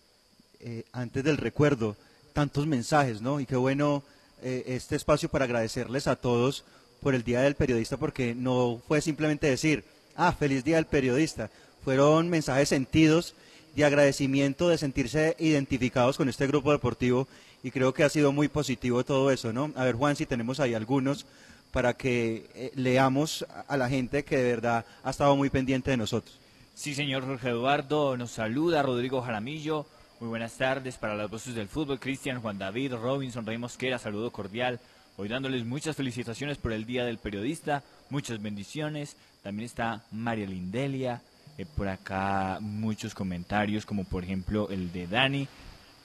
[0.60, 1.96] eh, antes del recuerdo,
[2.34, 3.40] tantos mensajes, ¿no?
[3.40, 4.04] Y qué bueno
[4.42, 6.64] eh, este espacio para agradecerles a todos
[7.02, 9.84] por el Día del Periodista, porque no fue simplemente decir,
[10.16, 11.50] ah, feliz Día del Periodista.
[11.84, 13.34] Fueron mensajes sentidos
[13.76, 17.28] de agradecimiento, de sentirse identificados con este grupo deportivo
[17.64, 19.72] y creo que ha sido muy positivo todo eso, ¿no?
[19.76, 21.26] A ver, Juan, si tenemos ahí algunos
[21.72, 25.98] para que eh, leamos a- la gente que de verdad ha estado muy pendiente de
[25.98, 26.38] nosotros.
[26.74, 29.86] Sí, señor Jorge Eduardo, nos saluda Rodrigo Jaramillo.
[30.20, 32.00] Muy buenas tardes para las voces del fútbol.
[32.00, 34.80] Cristian, Juan David, Robinson, Rey Mosquera, saludo cordial.
[35.20, 39.18] Hoy dándoles muchas felicitaciones por el Día del Periodista, muchas bendiciones.
[39.42, 41.22] También está María Lindelia,
[41.58, 45.48] eh, por acá muchos comentarios, como por ejemplo el de Dani.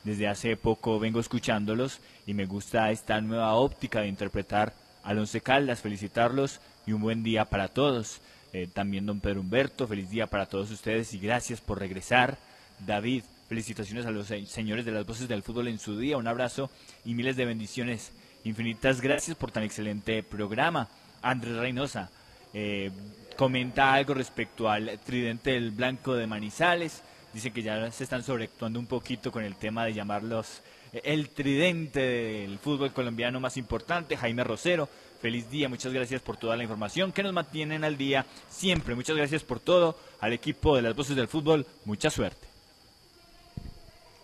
[0.04, 5.40] Desde hace poco vengo escuchándolos y me gusta esta nueva óptica de interpretar al Once
[5.42, 8.20] Caldas, felicitarlos y un buen día para todos.
[8.54, 12.38] Eh, también don Pedro Humberto, feliz día para todos ustedes y gracias por regresar.
[12.86, 16.26] David, felicitaciones a los se- señores de las voces del fútbol en su día, un
[16.26, 16.70] abrazo
[17.04, 18.12] y miles de bendiciones.
[18.44, 20.88] Infinitas gracias por tan excelente programa.
[21.22, 22.10] Andrés Reynosa
[22.52, 22.90] eh,
[23.36, 27.02] comenta algo respecto al tridente del blanco de Manizales.
[27.32, 30.60] Dice que ya se están sobreactuando un poquito con el tema de llamarlos
[30.92, 34.16] eh, el tridente del fútbol colombiano más importante.
[34.16, 34.88] Jaime Rosero,
[35.20, 38.96] feliz día, muchas gracias por toda la información que nos mantienen al día siempre.
[38.96, 39.96] Muchas gracias por todo.
[40.20, 42.51] Al equipo de las voces del fútbol, mucha suerte.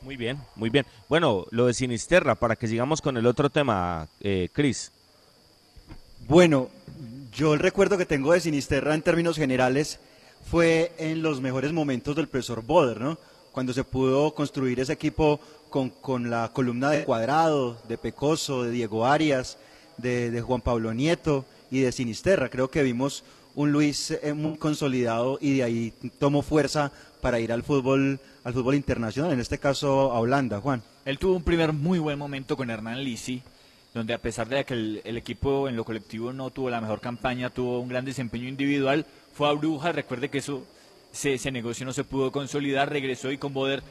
[0.09, 0.86] Muy bien, muy bien.
[1.11, 4.90] Bueno, lo de Sinisterra, para que sigamos con el otro tema, eh, Cris.
[6.26, 6.70] Bueno,
[7.30, 10.00] yo el recuerdo que tengo de Sinisterra en términos generales
[10.50, 13.18] fue en los mejores momentos del profesor Boder, ¿no?
[13.52, 18.70] cuando se pudo construir ese equipo con, con la columna de Cuadrado, de Pecoso, de
[18.70, 19.59] Diego Arias,
[19.98, 22.48] de, de Juan Pablo Nieto y de Sinisterra.
[22.48, 23.24] Creo que vimos
[23.59, 28.53] un Luis eh, muy consolidado y de ahí tomó fuerza para ir al fútbol, al
[28.53, 30.83] fútbol internacional, en este caso a Holanda, Juan.
[31.05, 33.43] Él tuvo un primer muy buen momento con Hernán Lisi,
[33.95, 37.51] donde a pesar de que el, equipo en lo colectivo no tuvo la mejor campaña,
[37.51, 40.64] tuvo un gran desempeño individual, fue a Brujas, recuerde que eso,
[41.12, 43.83] ese, ese negocio no se pudo consolidar, regresó y con Boder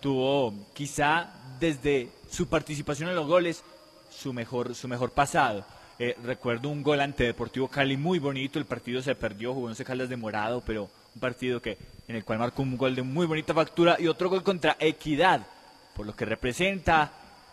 [0.00, 1.30] tuvo quizá
[1.60, 3.64] desde su participación en los goles
[4.10, 5.64] su mejor, su mejor pasado.
[5.98, 9.76] Eh, recuerdo un gol ante Deportivo Cali muy bonito, el partido se perdió, jugó en
[9.76, 11.76] Caldas de Morado, pero un partido que
[12.08, 15.46] en el cual marcó un gol de muy bonita factura y otro gol contra Equidad,
[15.94, 17.12] por lo que representa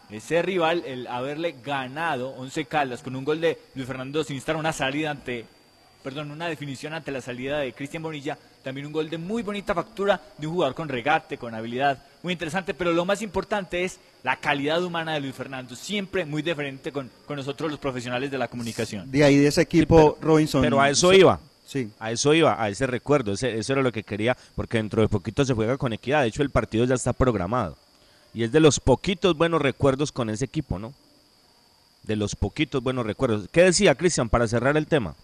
[0.09, 4.74] ese rival el haberle ganado 11 Caldas con un gol de Luis Fernando Sinistar, una
[4.74, 5.45] salida ante,
[6.03, 9.74] perdón, una definición ante la salida de Cristian Bonilla, también un gol de muy bonita
[9.74, 13.99] factura de un jugador con regate, con habilidad, muy interesante, pero lo más importante es
[14.24, 18.38] la calidad humana de Luis Fernando, siempre muy diferente con, con nosotros los profesionales de
[18.38, 19.09] la comunicación.
[19.09, 20.62] De ahí de ese equipo, Robinson.
[20.62, 21.39] Pero a eso iba.
[21.72, 21.89] Sí.
[21.99, 25.07] A eso iba, a ese recuerdo, ese- eso era lo que quería, porque dentro de
[25.07, 26.22] poquito se juega con equidad.
[26.24, 27.78] De hecho, el partido ya está programado.
[28.34, 30.93] Y es de los poquitos buenos recuerdos con ese equipo, ¿no?
[32.03, 33.47] De los poquitos buenos recuerdos.
[33.53, 35.15] ¿Qué decía Cristian para cerrar el tema?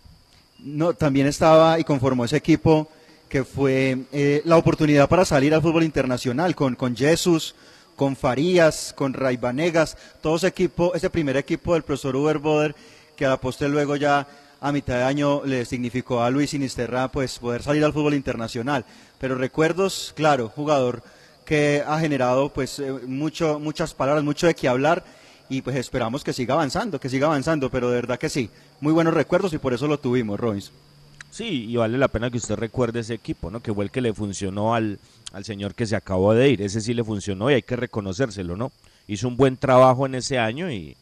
[0.60, 2.88] No, también estaba y conformó ese equipo
[3.28, 7.56] que fue eh, la oportunidad para salir al fútbol internacional con, con Jesús,
[7.98, 12.74] con Farías, con Ray Vanegas, todo ese equipo, ese primer equipo del profesor Uber Boder,
[13.18, 14.26] que a la postre luego ya
[14.60, 18.86] a mitad de año le significó a Luis Sinisterra pues poder salir al fútbol internacional.
[19.20, 21.04] Pero recuerdos, claro, jugador
[21.46, 25.04] que ha generado pues eh, mucho, muchas palabras, mucho de qué hablar
[25.50, 28.50] y pues esperamos que siga avanzando, que siga avanzando, pero de verdad que sí,
[28.82, 30.74] muy buenos recuerdos y por eso lo tuvimos, Robinson.
[31.32, 33.62] Sí, y vale la pena que usted recuerde ese equipo, ¿no?
[33.62, 35.00] Que fue el que le funcionó al,
[35.34, 36.62] al señor que se acabó de ir.
[36.62, 38.72] Ese sí le funcionó y hay que reconocérselo, ¿no?
[39.08, 40.96] Hizo un buen trabajo en ese año y,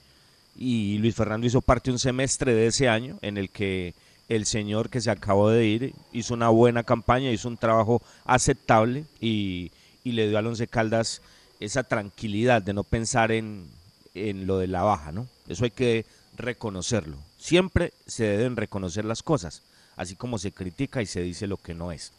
[0.56, 3.94] y Luis Fernando hizo parte un semestre de ese año en el que
[4.30, 9.06] el señor que se acabó de ir hizo una buena campaña, hizo un trabajo aceptable
[9.20, 9.72] y,
[10.04, 11.22] y le dio al Once Caldas
[11.60, 13.68] esa tranquilidad de no pensar en,
[14.14, 15.28] en lo de la baja, ¿no?
[15.48, 16.06] Eso hay que
[16.38, 17.18] reconocerlo.
[17.38, 19.62] Siempre se deben reconocer las cosas,
[19.96, 22.12] así como se critica y se dice lo que no es.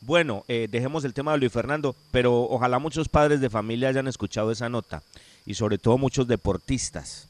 [0.00, 4.08] Bueno, eh, dejemos el tema de Luis Fernando, pero ojalá muchos padres de familia hayan
[4.08, 5.02] escuchado esa nota
[5.44, 7.28] y sobre todo muchos deportistas.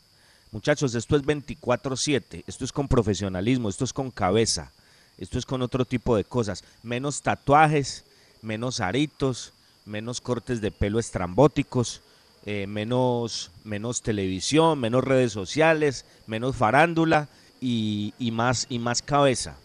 [0.53, 4.73] Muchachos, esto es 24/7, esto es con profesionalismo, esto es con cabeza,
[5.17, 8.05] esto es con otro tipo de cosas, menos tatuajes,
[8.43, 9.53] menos aritos,
[9.87, 12.01] menos cortes de pelo estrambóticos,
[12.47, 17.29] eh, menos, menos televisión, menos redes sociales, menos farándula
[17.61, 19.57] y, y más, y más cabeza.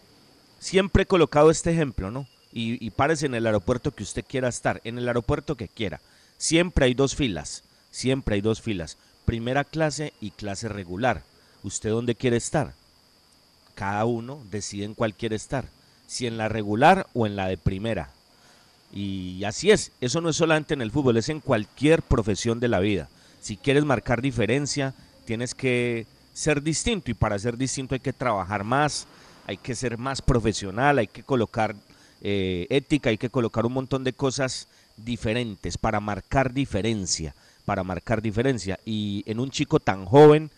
[0.60, 2.26] Siempre he colocado este ejemplo, ¿no?
[2.52, 6.00] Y, y párese en el aeropuerto que usted quiera estar, en el aeropuerto que quiera.
[6.38, 11.22] Siempre hay dos filas, siempre hay dos filas, primera clase y clase regular.
[11.62, 12.72] ¿Usted dónde quiere estar?
[13.74, 15.66] Cada uno decide en cuál quiere estar,
[16.06, 18.08] si en la regular o en la de primera.
[18.92, 22.68] Y así es, eso no es solamente en el fútbol, es en cualquier profesión de
[22.68, 23.08] la vida.
[23.40, 24.94] Si quieres marcar diferencia,
[25.26, 29.06] tienes que ser distinto y para ser distinto hay que trabajar más,
[29.46, 31.74] hay que ser más profesional, hay que colocar
[32.22, 37.34] eh, ética, hay que colocar un montón de cosas diferentes para marcar diferencia,
[37.66, 38.80] para marcar diferencia.
[38.86, 40.50] Y en un chico tan joven,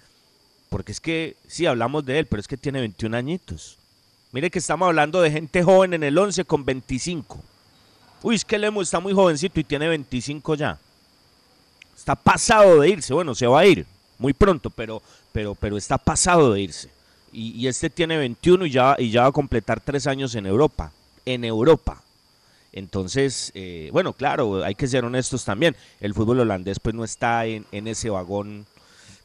[0.69, 3.79] porque es que sí hablamos de él, pero es que tiene 21 añitos.
[4.31, 7.41] Mire que estamos hablando de gente joven en el 11 con 25.
[8.23, 10.79] Uy, es que Lemo está muy jovencito y tiene 25 ya.
[11.97, 13.15] Está pasado de irse.
[13.15, 13.87] Bueno, se va a ir
[14.19, 15.03] muy pronto, pero,
[15.33, 16.91] pero, pero está pasado de irse.
[17.33, 20.45] Y, y este tiene 21 y ya, y ya va a completar tres años en
[20.45, 20.93] Europa.
[21.25, 22.03] En Europa.
[22.73, 25.75] Entonces, eh, bueno, claro, hay que ser honestos también.
[26.01, 28.67] El fútbol holandés pues no está en, ese vagón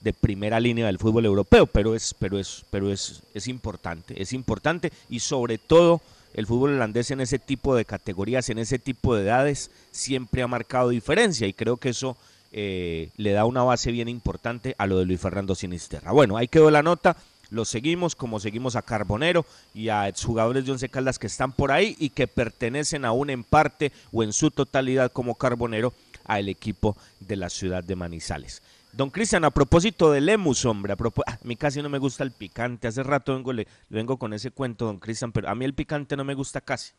[0.01, 4.33] de primera línea del fútbol europeo, pero es, pero es, pero es, es importante, es
[4.33, 6.01] importante y sobre todo
[6.33, 10.47] el fútbol holandés en ese tipo de categorías, en ese tipo de edades, siempre ha
[10.47, 12.17] marcado diferencia y creo que eso
[12.51, 16.11] eh, le da una base bien importante a lo de Luis Fernando Sinisterra.
[16.11, 17.17] Bueno, ahí quedó la nota,
[17.53, 21.71] lo seguimos como seguimos a Carbonero y a exjugadores de Once Caldas que están por
[21.71, 25.93] ahí y que pertenecen aún en parte o en su totalidad como Carbonero
[26.25, 28.61] al equipo de la ciudad de Manizales.
[28.91, 32.23] Don Cristian, a propósito del Lemus, hombre, a, propo- a mí casi no me gusta
[32.23, 32.87] el picante.
[32.87, 36.15] Hace rato vengo, le, vengo con ese cuento, don Cristian, pero a mí el picante
[36.15, 36.91] no me gusta casi.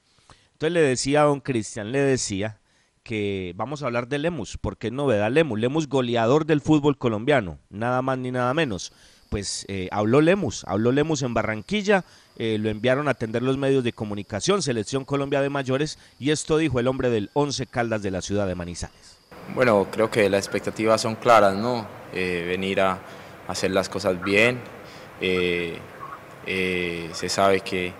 [0.53, 2.59] Entonces le decía a don Cristian, le decía
[3.05, 5.61] que vamos a hablar de Lemus, porque es novedad Lemus.
[5.61, 8.93] Lemus goleador del fútbol colombiano, nada más ni nada menos.
[9.35, 12.05] Pues eh, habló Lemus, habló Lemus en Barranquilla,
[12.39, 16.57] eh, lo enviaron a atender los medios de comunicación, Selección Colombia de Mayores, y esto
[16.57, 19.19] dijo el hombre del 11 Caldas de la ciudad de Manizales.
[19.53, 21.85] Bueno, creo que las expectativas son claras, ¿no?
[22.13, 23.01] Eh, venir a
[23.49, 24.61] hacer las cosas bien.
[25.19, 25.81] se
[27.29, 27.93] sabe que,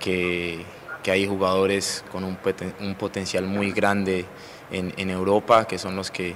[0.00, 0.64] que-
[1.10, 2.38] hay jugadores con un,
[2.80, 4.24] un potencial muy grande
[4.70, 6.34] en, Europa, que son los que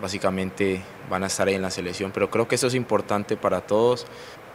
[0.00, 2.10] básicamente van a estar ahí en la selección.
[2.12, 4.06] Pero creo que eso es importante para todos,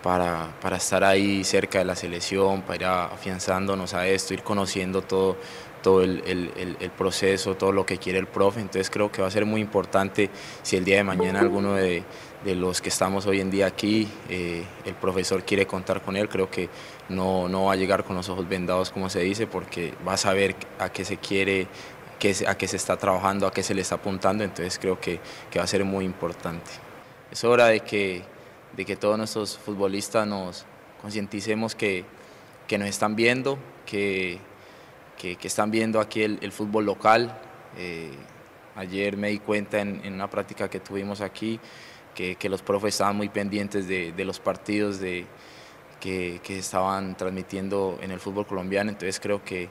[0.03, 5.01] para, para estar ahí cerca de la selección, para ir afianzándonos a esto, ir conociendo
[5.01, 5.35] todo,
[5.83, 8.59] todo el, el- proceso, todo lo que quiere el profe.
[8.59, 10.29] Entonces creo que va a ser muy importante
[10.63, 12.03] si el día de mañana alguno de,
[12.43, 16.27] de los que estamos hoy en día aquí, eh, el profesor quiere contar con él,
[16.29, 16.69] creo que
[17.09, 20.17] no, no va a llegar con los ojos vendados, como se dice, porque va a
[20.17, 21.67] saber a qué se quiere,
[22.47, 24.43] a qué se está trabajando, a qué se le está apuntando.
[24.43, 26.71] Entonces creo que, que va a ser muy importante.
[27.31, 28.23] Es hora de que,
[28.75, 30.65] de que todos nuestros futbolistas nos
[31.01, 32.05] concienticemos que,
[32.67, 34.39] que nos están viendo, que,
[35.17, 37.39] que, están viendo aquí el, el fútbol local.
[37.77, 38.11] Eh,
[38.75, 41.59] ayer me di cuenta en, en una práctica que tuvimos aquí
[42.15, 45.25] que, que los profes estaban muy pendientes de, de los partidos de,
[45.99, 49.69] que, que estaban transmitiendo en el fútbol colombiano, entonces creo que,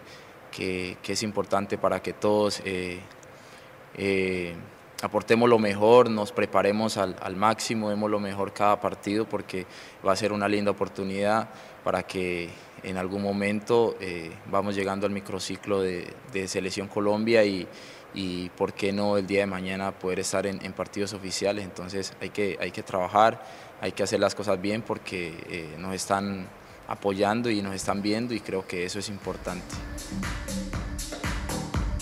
[0.51, 3.01] que, es importante para que todos eh,
[3.97, 4.55] eh,
[5.03, 9.67] aportemos lo mejor, nos preparemos al, máximo, demos lo mejor cada partido porque
[10.07, 11.49] va a ser una linda oportunidad
[11.85, 12.49] para que
[12.83, 16.15] en algún momento eh, vamos llegando al microciclo de,
[16.47, 17.67] Selección Colombia y,
[18.15, 21.65] y por qué no el día de mañana poder estar en, partidos oficiales.
[21.65, 23.43] Entonces hay que, hay que trabajar,
[23.81, 26.47] hay que hacer las cosas bien porque nos están
[26.89, 29.77] apoyando y nos están viendo y creo que eso es importante.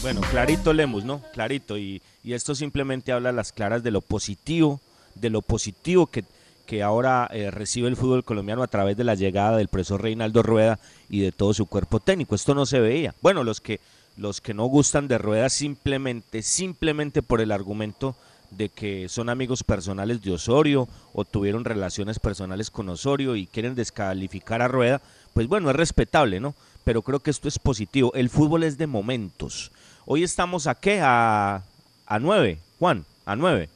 [0.01, 1.21] Bueno, clarito Lemus, ¿no?
[1.33, 1.77] Clarito.
[1.77, 4.81] Y, esto simplemente habla a las claras de lo positivo,
[5.15, 6.25] de lo positivo que,
[6.67, 10.43] que ahora eh, recibe el fútbol colombiano a través de la llegada del profesor Reinaldo
[10.43, 12.35] Rueda y de todo su cuerpo técnico.
[12.35, 13.15] Esto no se veía.
[13.23, 13.79] Bueno, los que,
[14.17, 18.17] los que no gustan de Rueda simplemente, simplemente por el argumento
[18.51, 23.75] de que son amigos personales de Osorio o tuvieron relaciones personales con Osorio y quieren
[23.75, 25.01] descalificar a Rueda,
[25.35, 26.55] pues bueno, es respetable, ¿no?
[26.85, 28.13] Pero creo que esto es positivo.
[28.15, 29.73] El fútbol es de momentos.
[30.05, 31.01] Hoy estamos a qué?
[31.03, 31.63] A,
[32.07, 33.69] a nueve, Juan, a nueve.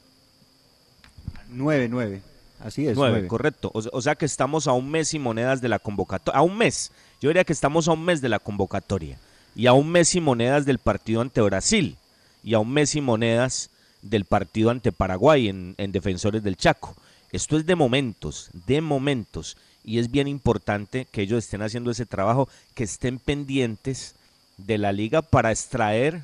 [1.49, 2.21] Nueve, nueve.
[2.59, 2.95] Así es.
[2.95, 3.27] Nueve, nueve.
[3.27, 3.71] correcto.
[3.73, 6.39] O, o sea que estamos a un mes y monedas de la convocatoria.
[6.39, 6.91] A un mes.
[7.19, 9.19] Yo diría que estamos a un mes de la convocatoria.
[9.55, 11.97] Y a un mes y monedas del partido ante Brasil.
[12.43, 13.70] Y a un mes y monedas
[14.01, 16.95] del partido ante Paraguay en, en Defensores del Chaco.
[17.31, 19.57] Esto es de momentos, de momentos.
[19.83, 24.15] Y es bien importante que ellos estén haciendo ese trabajo, que estén pendientes
[24.57, 26.23] de la liga para extraer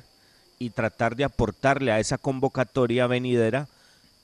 [0.58, 3.68] y tratar de aportarle a esa convocatoria venidera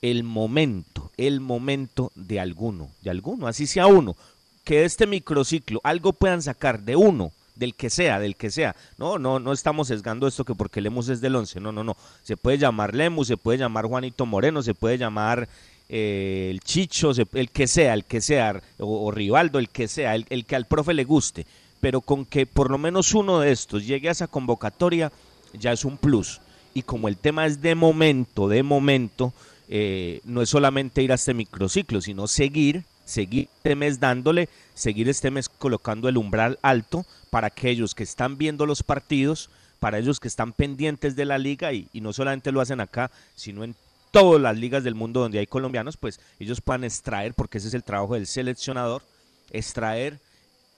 [0.01, 4.15] el momento, el momento de alguno, de alguno, así sea uno,
[4.63, 8.75] que de este microciclo algo puedan sacar de uno, del que sea, del que sea.
[8.97, 11.95] No, no, no estamos sesgando esto que porque Lemus es del 11, no, no, no.
[12.23, 15.47] Se puede llamar Lemus, se puede llamar Juanito Moreno, se puede llamar
[15.89, 20.15] eh, el Chicho, el que sea, el que sea, o, o Rivaldo, el que sea,
[20.15, 21.45] el, el que al profe le guste.
[21.79, 25.11] Pero con que por lo menos uno de estos llegue a esa convocatoria,
[25.53, 26.41] ya es un plus.
[26.73, 29.33] Y como el tema es de momento, de momento,
[29.69, 35.07] eh, no es solamente ir a este microciclo, sino seguir, seguir este mes dándole, seguir
[35.07, 39.49] este mes colocando el umbral alto para aquellos que están viendo los partidos,
[39.79, 43.11] para ellos que están pendientes de la liga y, y no solamente lo hacen acá,
[43.35, 43.75] sino en
[44.11, 47.73] todas las ligas del mundo donde hay colombianos, pues ellos puedan extraer, porque ese es
[47.73, 49.03] el trabajo del seleccionador,
[49.51, 50.19] extraer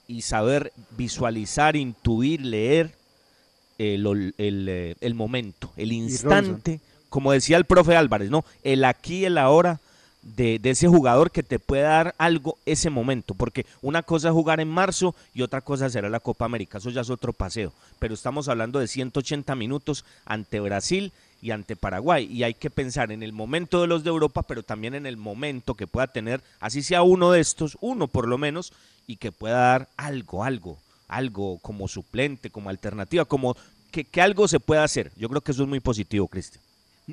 [0.08, 2.96] y saber visualizar, intuir, leer
[3.78, 8.44] el, ol- el, eh, el momento, el instante, como decía el profe Álvarez, ¿no?
[8.64, 9.80] El aquí, el ahora
[10.36, 14.60] de, ese jugador que te puede dar algo ese momento, porque una cosa es jugar
[14.60, 18.14] en marzo y otra cosa será la Copa América, eso ya es otro paseo, pero
[18.14, 21.12] estamos hablando de 180 minutos ante Brasil
[21.42, 24.64] y ante Paraguay, y hay que pensar en el momento de los de Europa, pero
[24.64, 28.38] también en el momento que pueda tener, así sea uno de estos, uno por lo
[28.38, 28.74] menos,
[29.06, 33.56] y que pueda dar algo, algo, algo como suplente, como alternativa, como
[33.92, 35.12] que, que algo se pueda hacer.
[35.16, 36.67] Yo creo que eso es muy positivo, Cristian.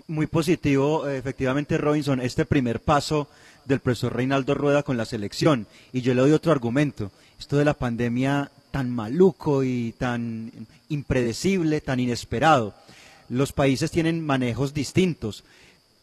[0.09, 3.29] Muy positivo, efectivamente, Robinson, este primer paso
[3.65, 5.69] del profesor Reinaldo Rueda con la selección.
[5.93, 7.13] Y yo le doy otro argumento.
[7.39, 10.51] Esto de la pandemia tan maluco y tan
[10.89, 12.75] impredecible, tan inesperado.
[13.29, 15.45] Los países tienen manejos distintos.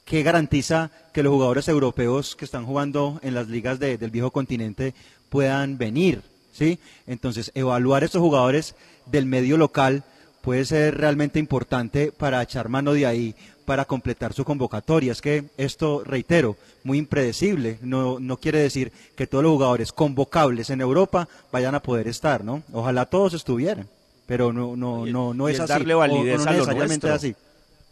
[0.06, 4.32] ¿Qué garantiza que los jugadores europeos que están jugando en las ligas de- del viejo
[4.32, 4.94] continente
[5.30, 6.22] puedan venir?
[6.54, 6.80] ¿sí?
[7.08, 8.74] Entonces, evaluar estos jugadores
[9.06, 10.04] del medio local
[10.42, 13.36] puede ser realmente importante para echar mano de ahí,
[13.66, 15.12] para completar su convocatoria.
[15.12, 17.78] Es que esto, reitero, muy impredecible.
[17.82, 22.44] No, no quiere decir que todos los jugadores convocables en Europa vayan a poder estar,
[22.44, 22.64] ¿no?
[22.74, 23.88] Ojalá todos estuvieran,
[24.26, 25.70] pero no, no, no, no y es, es así.
[25.74, 27.36] darle o- o validez no a necesariamente así.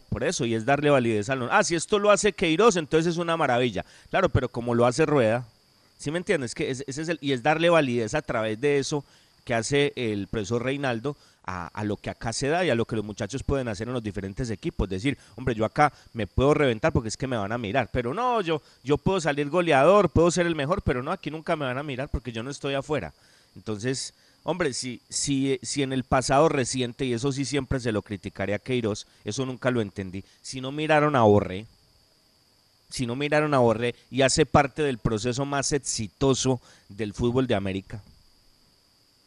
[0.08, 1.50] Por eso, y es darle validez a lo...
[1.52, 3.84] Ah, si esto lo hace Queiroz, entonces es una maravilla.
[4.10, 5.46] Claro, pero como lo hace Rueda,
[5.98, 6.52] ¿sí me entiendes?
[6.56, 9.04] Que es- ese es el, y es darle validez a través de eso
[9.44, 12.96] que hace el profesor Reinaldo a, lo que acá se da y a lo que
[12.96, 14.88] los muchachos pueden hacer en los diferentes equipos.
[14.88, 17.90] Decir, hombre, yo acá me puedo reventar porque es que me van a mirar.
[17.92, 21.56] Pero no, yo, yo puedo salir goleador, puedo ser el mejor, pero no, aquí nunca
[21.56, 23.12] me van a mirar porque yo no estoy afuera.
[23.56, 24.14] Entonces,
[24.44, 28.54] hombre, si, si, si en el pasado reciente, y eso sí siempre se lo criticaré
[28.54, 31.66] a Queiroz, eso nunca lo entendí, si no miraron a Borré,
[32.90, 37.54] si no miraron a Borré y hace parte del proceso más exitoso del fútbol de
[37.54, 38.02] América.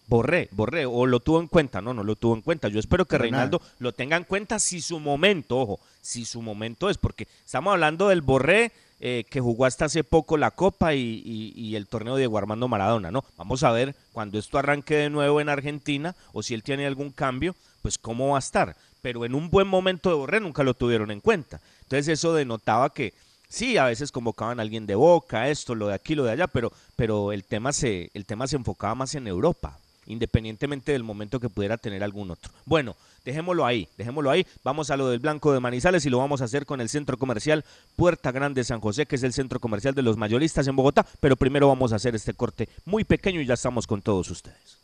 [0.07, 2.67] Borré, Borré, o lo tuvo en cuenta, no, no lo tuvo en cuenta.
[2.67, 3.21] Yo espero que nada.
[3.23, 7.71] Reinaldo lo tenga en cuenta si su momento, ojo, si su momento es, porque estamos
[7.73, 11.87] hablando del Borré eh, que jugó hasta hace poco la Copa y, y- y el
[11.87, 13.23] torneo de Diego Armando Maradona, ¿no?
[13.37, 17.11] Vamos a ver cuando esto arranque de nuevo en Argentina o si él tiene algún
[17.11, 18.75] cambio, pues cómo va a estar.
[19.01, 21.59] Pero en un buen momento de Borré nunca lo tuvieron en cuenta.
[21.81, 23.13] Entonces eso denotaba que
[23.49, 26.47] sí, a veces convocaban a alguien de Boca, esto, lo de aquí, lo de allá,
[26.47, 29.77] pero, pero el, tema se, el tema se enfocaba más en Europa
[30.07, 32.51] independientemente del momento que pudiera tener algún otro.
[32.65, 32.95] Bueno,
[33.25, 34.45] dejémoslo ahí, dejémoslo ahí.
[34.63, 37.17] Vamos a lo del Blanco de Manizales y lo vamos a hacer con el centro
[37.17, 37.63] comercial
[37.95, 41.05] Puerta Grande San José, que es el centro comercial de los mayoristas en Bogotá.
[41.19, 44.77] Pero primero vamos a hacer este corte muy pequeño y ya estamos con todos ustedes.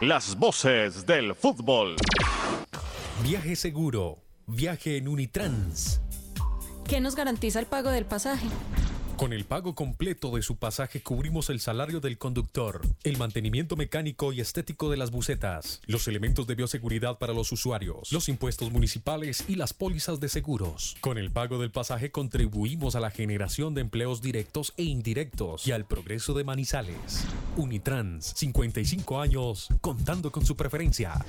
[0.00, 1.96] Las voces del fútbol.
[3.22, 4.18] Viaje seguro.
[4.46, 6.00] Viaje en Unitrans.
[6.88, 8.48] ¿Qué nos garantiza el pago del pasaje?
[9.22, 14.32] Con el pago completo de su pasaje cubrimos el salario del conductor, el mantenimiento mecánico
[14.32, 19.44] y estético de las bucetas, los elementos de bioseguridad para los usuarios, los impuestos municipales
[19.46, 20.96] y las pólizas de seguros.
[21.00, 25.70] Con el pago del pasaje contribuimos a la generación de empleos directos e indirectos y
[25.70, 27.24] al progreso de Manizales.
[27.56, 31.24] Unitrans, 55 años, contando con su preferencia.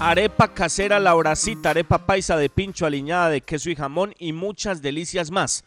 [0.00, 4.82] Arepa casera La Horacita, arepa paisa de pincho aliñada de queso y jamón y muchas
[4.82, 5.62] delicias más.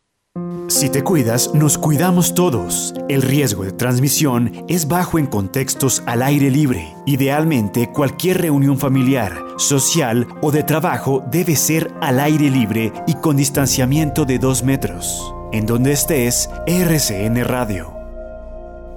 [0.68, 2.94] Si te cuidas, nos cuidamos todos.
[3.08, 6.94] El riesgo de transmisión es bajo en contextos al aire libre.
[7.04, 13.36] Idealmente, cualquier reunión familiar, social o de trabajo debe ser al aire libre y con
[13.36, 15.34] distanciamiento de dos metros.
[15.52, 17.92] En donde estés, RCN Radio.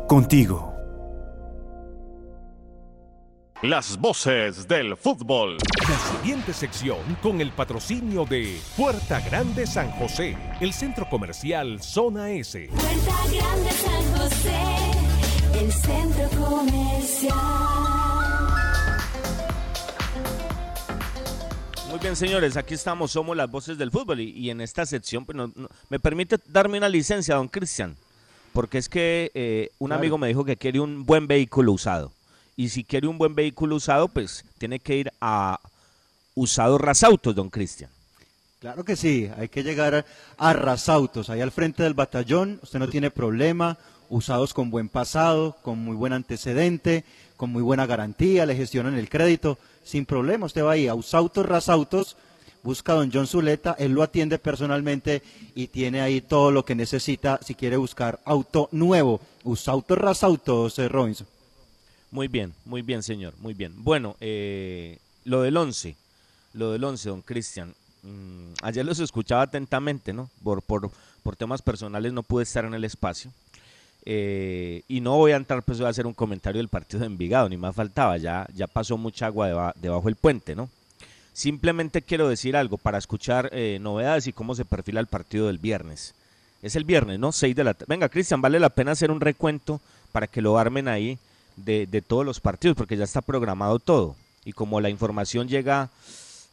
[0.07, 0.74] Contigo.
[3.61, 5.57] Las voces del fútbol.
[5.89, 12.31] La siguiente sección con el patrocinio de Puerta Grande San José, el centro comercial Zona
[12.31, 12.67] S.
[12.69, 17.35] Puerta Grande San José, el centro comercial.
[21.89, 25.25] Muy bien, señores, aquí estamos, somos las voces del fútbol y, y en esta sección
[25.25, 27.95] pues, no- no- me permite darme una licencia, don Cristian,
[28.53, 30.01] porque es que eh, un Claro.
[30.01, 32.11] amigo me dijo que quiere un buen vehículo usado
[32.55, 35.59] y si quiere un buen vehículo usado, pues tiene que ir a
[36.33, 37.89] Usados Rasautos, don Cristian.
[38.59, 40.05] Claro que sí, hay que llegar
[40.37, 43.77] a Rasautos, ahí al frente del batallón, usted no tiene problema,
[44.09, 47.03] usados con buen pasado, con muy buen antecedente,
[47.37, 51.45] con muy buena garantía, le gestionan el crédito, sin problema, usted va ahí a Usautos
[51.45, 52.17] Rasautos,
[52.63, 55.21] busca a don John Zuleta, él lo atiende personalmente
[55.53, 60.87] y tiene ahí todo lo que necesita si quiere buscar auto nuevo, Usautos Rasautos, eh,
[60.89, 61.27] Robinson.
[62.15, 63.73] Muy bien, muy bien, señor, muy bien.
[63.75, 65.97] Bueno, eh, lo del 11,
[66.53, 67.75] lo del 11, don Cristian.
[68.03, 70.29] mm, ayer los escuchaba atentamente, ¿no?
[70.41, 70.89] Por, por,
[71.35, 73.31] temas personales no pude estar en el espacio.
[74.05, 77.07] Eh, y no voy a entrar, pues voy a hacer un comentario del partido de
[77.07, 80.69] Envigado, ni más faltaba, ya, ya pasó mucha agua deba- debajo del puente, ¿no?
[81.33, 85.57] Simplemente quiero decir algo para escuchar eh, novedades y cómo se perfila el partido del
[85.57, 86.13] viernes.
[86.61, 87.33] Es el viernes, ¿no?
[87.33, 87.87] 6 de la tarde.
[87.89, 89.81] Venga, Cristian, vale la pena hacer un recuento
[90.13, 91.19] para que lo armen ahí
[91.55, 94.15] de, de todos los partidos, porque ya está programado todo.
[94.43, 95.89] Y como la información llega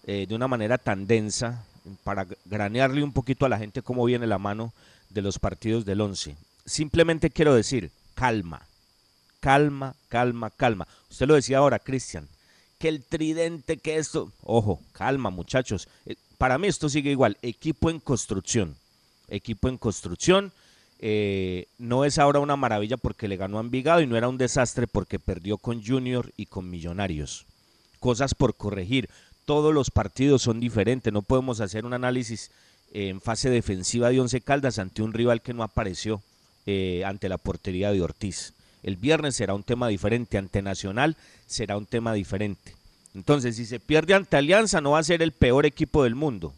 [0.07, 1.65] eh, de una manera tan densa,
[2.05, 4.73] para granearle un poquito a la gente cómo viene la mano
[5.11, 6.37] de los partidos del 11.
[6.65, 8.63] Simplemente quiero decir, calma,
[9.41, 10.87] calma, calma, calma.
[11.11, 12.29] Usted lo decía ahora, Cristian,
[12.79, 14.33] que el tridente, que esto...
[14.43, 15.89] Ojo, calma muchachos.
[16.07, 18.77] Eh, Para mí esto sigue igual, equipo en construcción.
[19.29, 20.53] Equipo en construcción.
[21.05, 24.39] Eh, no es ahora una maravilla porque le ganó a Envigado y no era un
[24.39, 27.45] desastre porque perdió con Junior y con Millonarios.
[27.99, 29.11] Cosas por corregir.
[29.45, 31.13] Todos los partidos son diferentes.
[31.13, 32.53] No podemos hacer un análisis
[32.93, 36.23] eh, en fase defensiva de Once Caldas ante un rival que no apareció
[36.67, 38.55] eh, ante la portería de Ortiz.
[38.85, 41.17] El viernes será un tema diferente, ante Nacional
[41.49, 42.77] será un tema diferente.
[43.15, 46.55] Entonces, si se pierde ante Alianza, no va a ser el peor equipo del mundo.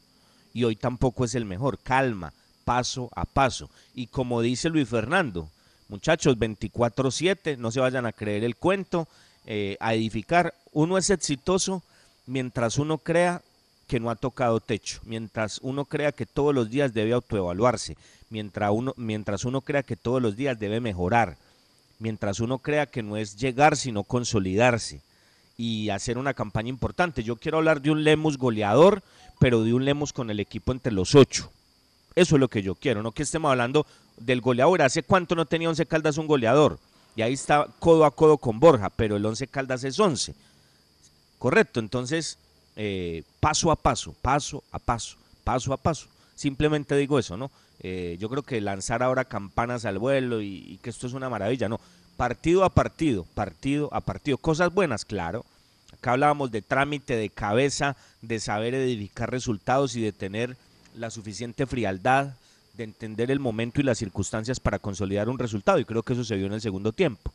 [0.52, 1.78] Y hoy tampoco es el mejor.
[1.78, 2.32] Calma,
[2.64, 3.70] paso a paso.
[3.94, 5.48] Y como dice Luis Fernando,
[5.88, 9.06] muchachos, 24-7, no se vayan a creer el cuento,
[9.46, 10.54] eh, a edificar.
[10.72, 11.82] Uno es exitoso
[12.26, 13.42] mientras uno crea
[13.86, 17.96] que no ha tocado techo, mientras uno crea que todos los días debe autoevaluarse,
[18.30, 21.36] mientras uno, mientras uno crea que todos los días debe mejorar,
[21.98, 25.02] mientras uno crea que no es llegar sino consolidarse
[25.56, 27.22] y hacer una campaña importante.
[27.22, 29.02] Yo quiero hablar de un Lemus goleador,
[29.38, 31.50] pero de un Lemus con el equipo entre los ocho.
[32.16, 33.86] Eso es lo que yo quiero, no que estemos hablando
[34.16, 34.82] del goleador.
[34.82, 36.78] ¿Hace cuánto no tenía Once Caldas un goleador?
[37.16, 40.34] Y ahí está codo a codo con Borja, pero el Once Caldas es once.
[41.38, 42.38] Correcto, entonces
[42.76, 46.06] eh, paso a paso, paso a paso, paso a paso.
[46.34, 47.50] Simplemente digo eso, ¿no?
[47.80, 51.28] Eh, yo creo que lanzar ahora campanas al vuelo y, y que esto es una
[51.28, 51.80] maravilla, no.
[52.16, 54.38] Partido a partido, partido a partido.
[54.38, 55.44] Cosas buenas, claro.
[55.92, 60.56] Acá hablábamos de trámite, de cabeza, de saber edificar resultados y de tener
[60.94, 62.34] la suficiente frialdad,
[62.74, 65.78] de entender el momento y las circunstancias para consolidar un resultado.
[65.78, 67.32] Y creo que eso se en el segundo tiempo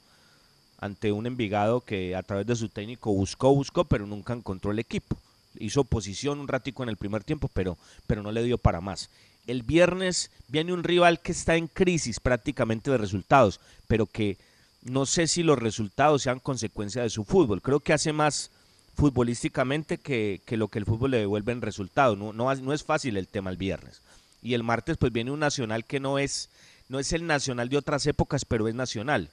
[0.79, 4.79] ante un Envigado que a través de su técnico buscó, buscó, pero nunca encontró el
[4.79, 5.17] equipo.
[5.59, 9.09] Hizo posición un ratico en el primer tiempo, pero, pero no le dio para más.
[9.45, 14.37] El viernes viene un rival que está en crisis prácticamente de resultados, pero que
[14.83, 17.61] no sé si los resultados sean consecuencia de su fútbol.
[17.61, 18.51] Creo que hace más
[18.99, 22.17] futbolísticamente que, que lo que el fútbol le devuelve en resultados.
[22.17, 24.01] No, no, es fácil el tema el viernes.
[24.41, 26.49] Y el martes pues viene un nacional que no es,
[26.87, 29.29] no es el nacional de otras épocas, pero es nacional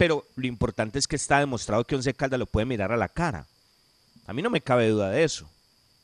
[0.00, 3.10] pero lo importante es que está demostrado que Once Caldas lo puede mirar a la
[3.10, 3.44] cara.
[4.26, 5.46] A mí no me cabe duda de eso.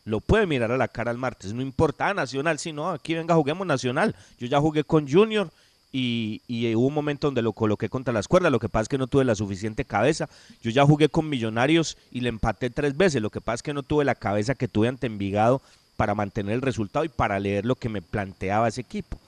[0.05, 3.15] Lo puede mirar a la cara el martes, no importa, ah, Nacional, si no, aquí
[3.15, 4.15] venga, juguemos Nacional.
[4.39, 5.51] Yo ya jugué con Junior
[5.93, 8.89] y, y, hubo un momento donde lo coloqué contra las cuerdas, lo que pasa es
[8.89, 10.29] que no tuve la suficiente cabeza.
[10.63, 13.75] Yo ya jugué con Millonarios y le empaté tres veces, lo que pasa es que
[13.75, 15.63] no tuve la cabeza que tuve ante Envigado
[15.97, 19.19] para mantener el resultado y para leer lo que me planteaba ese equipo.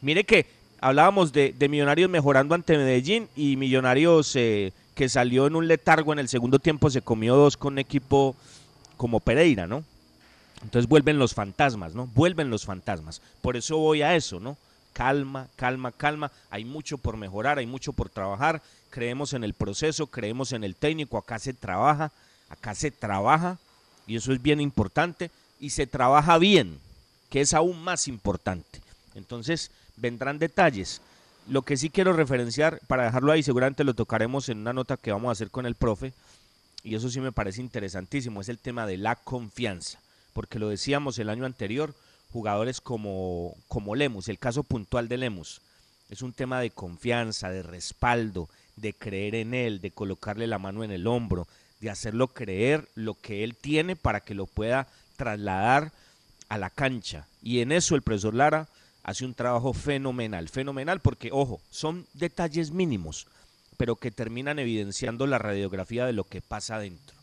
[0.00, 0.46] Mire que
[0.80, 6.12] hablábamos de, de, Millonarios mejorando ante Medellín y Millonarios eh, que salió en un letargo
[6.12, 8.36] en el segundo tiempo se comió dos con un equipo
[8.96, 9.84] como Pereira, ¿no?
[10.62, 12.06] Entonces vuelven los fantasmas, ¿no?
[12.14, 13.20] Vuelven los fantasmas.
[13.42, 14.56] Por eso voy a eso, ¿no?
[14.96, 16.32] Calma, calma, calma.
[16.48, 18.62] Hay mucho por mejorar, hay mucho por trabajar.
[18.88, 21.18] Creemos en el proceso, creemos en el técnico.
[21.18, 22.12] Acá se trabaja,
[22.48, 23.58] acá se trabaja
[24.06, 25.30] y eso es bien importante.
[25.60, 26.78] Y se trabaja bien,
[27.28, 28.80] que es aún más importante.
[29.14, 31.02] Entonces, vendrán detalles.
[31.46, 35.12] Lo que sí quiero referenciar, para dejarlo ahí, seguramente lo tocaremos en una nota que
[35.12, 36.14] vamos a hacer con el profe,
[36.82, 39.98] y eso sí me parece interesantísimo, es el tema de la confianza,
[40.32, 41.94] porque lo decíamos el año anterior,
[42.36, 45.62] jugadores como, como Lemus, el caso puntual de Lemus,
[46.10, 50.84] es un tema de confianza, de respaldo, de creer en él, de colocarle la mano
[50.84, 51.48] en el hombro,
[51.80, 55.92] de hacerlo creer lo que él tiene para que lo pueda trasladar
[56.50, 57.26] a la cancha.
[57.40, 58.68] Y en eso el profesor Lara
[59.02, 63.28] hace un trabajo fenomenal, fenomenal porque, ojo, son detalles mínimos,
[63.78, 67.16] pero que terminan evidenciando la radiografía de lo que pasa adentro.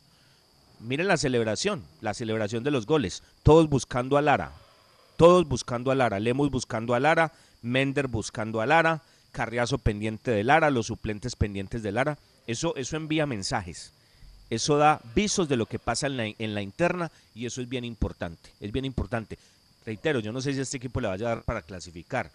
[0.79, 4.53] Miren la celebración, la celebración de los goles, todos buscando a Lara,
[5.17, 9.01] todos buscando a Lara, Lemos buscando a Lara, Mender buscando a Lara,
[9.31, 13.91] Carriazo pendiente de Lara, los suplentes pendientes de Lara, eso, eso envía mensajes.
[14.49, 18.51] Eso da visos de lo que pasa en la, interna y eso es bien importante,
[18.59, 19.37] es bien importante
[19.85, 22.31] reitero, yo no sé si este equipo le vaya a dar para clasificar.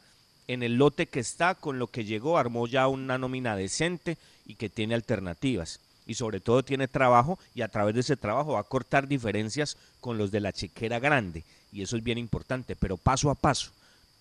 [0.46, 4.16] En el lote que está, con lo que llegó, armó ya una nómina decente
[4.46, 5.80] y que tiene alternativas.
[6.06, 9.76] Y sobre todo tiene trabajo y a través de ese trabajo va a cortar diferencias
[10.00, 11.44] con los de la chequera grande.
[11.72, 13.70] Y eso es bien importante, pero paso a paso.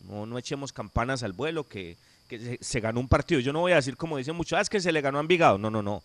[0.07, 3.39] No, no echemos campanas al vuelo que, que se, ganó un partido.
[3.39, 5.21] Yo no voy a decir como dicen muchos, ah, es que se le ganó a
[5.21, 5.57] Envigado.
[5.57, 6.03] No, no, no.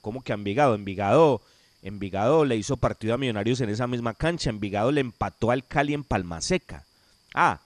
[0.00, 0.74] ¿Cómo que a Envigado?
[0.74, 1.40] Envigado
[1.82, 4.50] Envigado le hizo partido a Millonarios en esa misma cancha.
[4.50, 6.84] Envigado le empató al Cali en Palmaseca.
[7.34, 7.60] Ah,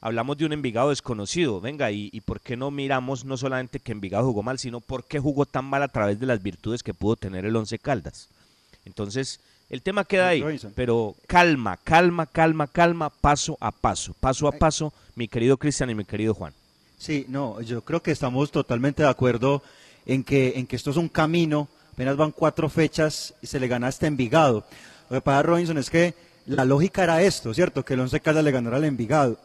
[0.00, 1.60] hablamos de un Envigado desconocido.
[1.60, 5.04] Venga, ¿y, ¿y, por qué no miramos no solamente que Envigado jugó mal, sino por
[5.04, 8.28] qué jugó tan mal a través de las virtudes que pudo tener el Once Caldas?
[8.86, 10.44] Entonces, el tema queda ahí,
[10.74, 15.94] pero calma, calma, calma, calma, paso a paso, paso a paso, mi querido Cristian y
[15.94, 16.52] mi querido Juan.
[16.98, 19.62] Sí, no, yo creo que estamos totalmente de acuerdo
[20.06, 23.68] en que, en que esto es un camino apenas van cuatro fechas y se le
[23.68, 24.64] gana hasta Envigado.
[25.08, 26.14] Lo que pasa, Robinson, es que
[26.44, 27.86] la lógica era esto, ¿cierto?
[27.86, 29.38] Que el Once Caldas le ganara al Envigado.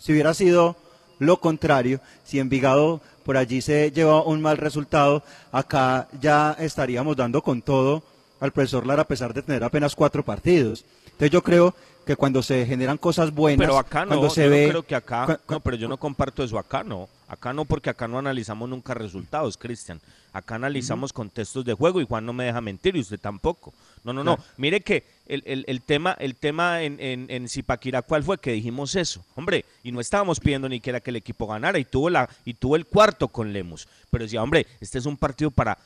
[0.00, 0.76] Si hubiera sido
[1.18, 7.42] lo contrario, si Envigado por allí se lleva un mal resultado, acá ya estaríamos dando
[7.42, 8.02] con todo
[8.40, 10.84] al profesor Lara a pesar de tener apenas cuatro partidos.
[11.06, 11.74] Entonces yo creo
[12.04, 14.82] que cuando se generan cosas buenas, Pero acá no, cuando se yo ve, no creo
[14.82, 18.18] que acá, no, pero yo no comparto eso acá no, acá no porque acá no
[18.18, 20.00] analizamos nunca resultados, Cristian,
[20.34, 23.72] acá analizamos contextos de juego y Juan no me deja mentir y usted tampoco,
[24.02, 28.02] no, no, no, mire que el, el- el tema, el tema en, en, en Zipaquirá,
[28.02, 28.36] ¿cuál fue?
[28.36, 31.86] Que dijimos eso, hombre, y no estábamos pidiendo ni siquiera que el equipo ganara y
[31.86, 35.50] tuvo, la, y tuvo el cuarto con Lemus, pero decía, hombre, este es un partido
[35.50, 35.78] para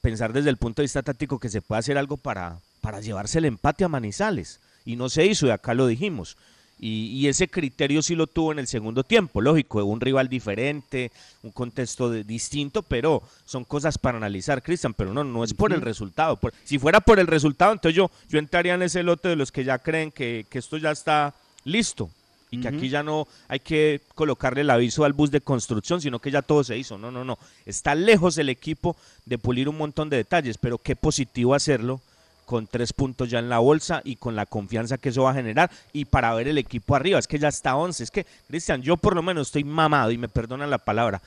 [0.00, 3.38] pensar desde el punto de vista táctico que se puede hacer algo para, para llevarse
[3.38, 4.60] el empate a Manizales.
[4.84, 6.36] Y no se hizo, y acá lo dijimos.
[6.78, 11.12] Y, y ese criterio sí lo tuvo en el segundo tiempo, lógico, un rival diferente,
[11.42, 15.72] un contexto de- distinto, pero son cosas para analizar, Cristian, pero no, no es por
[15.72, 16.36] el resultado.
[16.36, 19.52] Por- si fuera por el resultado, entonces yo, yo entraría en ese lote de los
[19.52, 21.32] que ya creen que, que esto ya está
[21.64, 22.10] listo
[22.54, 26.18] y que aquí ya no hay que colocarle el aviso al bus de construcción, sino
[26.18, 26.96] que ya todo se hizo.
[26.98, 27.38] No, no, no.
[27.66, 28.96] Está lejos el equipo
[29.26, 32.00] de pulir un montón de detalles, pero qué positivo hacerlo
[32.44, 35.34] con tres puntos ya en la bolsa y con la confianza que eso va a
[35.34, 37.18] generar y para ver el equipo arriba.
[37.18, 38.04] Es que ya está 11.
[38.04, 41.20] Es que, Cristian, yo por lo menos estoy mamado y me perdonan la palabra.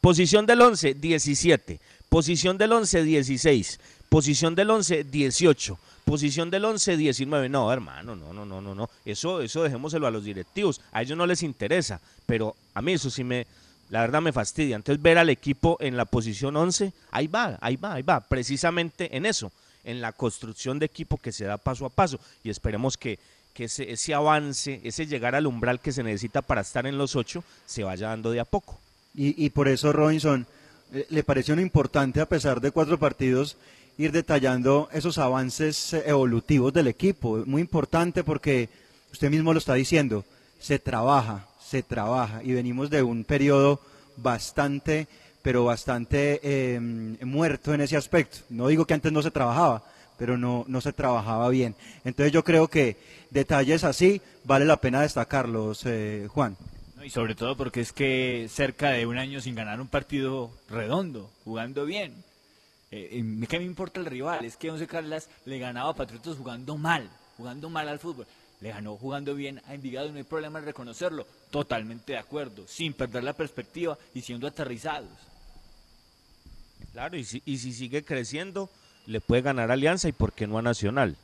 [0.00, 1.80] Posición del 11, 17.
[2.08, 3.80] Posición del 11, 16.
[4.10, 5.78] Posición del 11, 18.
[6.04, 7.48] Posición del 11, 19.
[7.48, 8.90] No, hermano, no, no, no, no, no.
[9.06, 10.82] Eso, eso dejémoselo a los directivos.
[10.92, 12.00] A ellos no les interesa.
[12.26, 13.46] Pero a mí eso sí me,
[13.88, 14.76] la verdad me fastidia.
[14.76, 18.20] Entonces ver al equipo en la posición 11, ahí va, ahí va, ahí va.
[18.20, 19.52] Precisamente en eso,
[19.84, 22.18] en la construcción de equipo que se da paso a paso.
[22.42, 23.18] Y esperemos que,
[23.54, 27.16] que ese, ese avance, ese llegar al umbral que se necesita para estar en los
[27.16, 28.78] ocho, se vaya dando de a poco.
[29.14, 30.46] Y, por eso, Robinson,
[30.92, 33.56] eh, le pareció importante, a pesar de cuatro partidos,
[34.00, 37.42] ir detallando esos avances eh, evolutivos del equipo.
[37.44, 38.70] Muy importante porque
[39.12, 40.24] usted mismo lo está diciendo,
[40.58, 42.42] se trabaja, se trabaja.
[42.42, 43.80] Y venimos de un periodo
[44.16, 45.06] bastante,
[45.42, 48.38] pero bastante eh, muerto en ese aspecto.
[48.48, 49.84] No digo que antes no se trabajaba,
[50.18, 51.74] pero no, no se trabajaba bien.
[52.02, 52.96] Entonces yo creo que
[53.30, 56.56] detalles así vale la pena destacarlos, eh, Juan.
[57.04, 61.30] Y sobre todo porque es que cerca de un año sin ganar un partido redondo,
[61.44, 62.29] jugando bien.
[62.90, 64.44] Eh, eh, ¿Qué me importa el rival?
[64.44, 68.26] Es que Once Caldas le ganaba a Patriotas jugando mal, jugando mal al fútbol.
[68.60, 71.26] Le ganó jugando bien a Envigado no hay problema en reconocerlo.
[71.50, 75.08] Totalmente de acuerdo, sin perder la perspectiva y siendo aterrizados.
[76.92, 78.68] Claro, y si, y si sigue creciendo,
[79.06, 81.16] le puede ganar Alianza y por qué no a Nacional.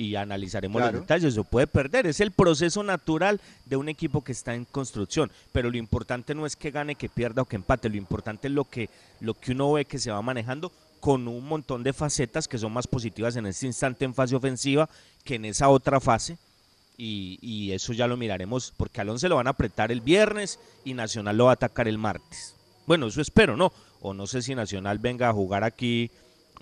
[0.00, 0.92] Y analizaremos Claro.
[0.98, 2.06] los detalles, se puede perder.
[2.06, 5.28] Es el proceso natural de un equipo que está en construcción.
[5.50, 7.88] Pero lo importante no es que gane, que pierda o que empate.
[7.88, 8.88] Lo importante es lo que,
[9.20, 10.70] lo que uno ve que se va manejando
[11.00, 14.88] con un montón de facetas que son más positivas en este instante en fase ofensiva
[15.24, 16.38] que en esa otra fase.
[16.96, 20.94] Y, y eso ya lo miraremos, porque Alonso lo van a apretar el viernes y
[20.94, 22.54] Nacional lo va a atacar el martes.
[22.86, 23.72] Bueno, eso espero, ¿no?
[24.00, 26.10] O no sé si Nacional venga a jugar aquí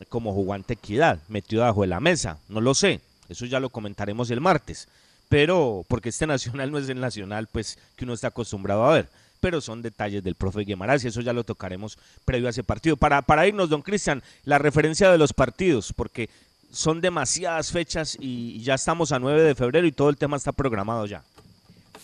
[0.08, 3.00] como jugante equidad, metido bajo de la mesa, no lo sé.
[3.28, 4.88] Eso ya lo comentaremos el martes.
[5.28, 9.08] Pero, porque este Nacional no es el Nacional, pues, que uno está acostumbrado a ver.
[9.40, 12.96] Pero son detalles del profe Guimarães y eso ya lo tocaremos previo a ese partido.
[12.96, 16.30] Para, para irnos, don Cristian, la referencia de los partidos, porque
[16.72, 20.52] son demasiadas fechas y ya estamos a 9 de febrero y todo el tema está
[20.52, 21.22] programado ya.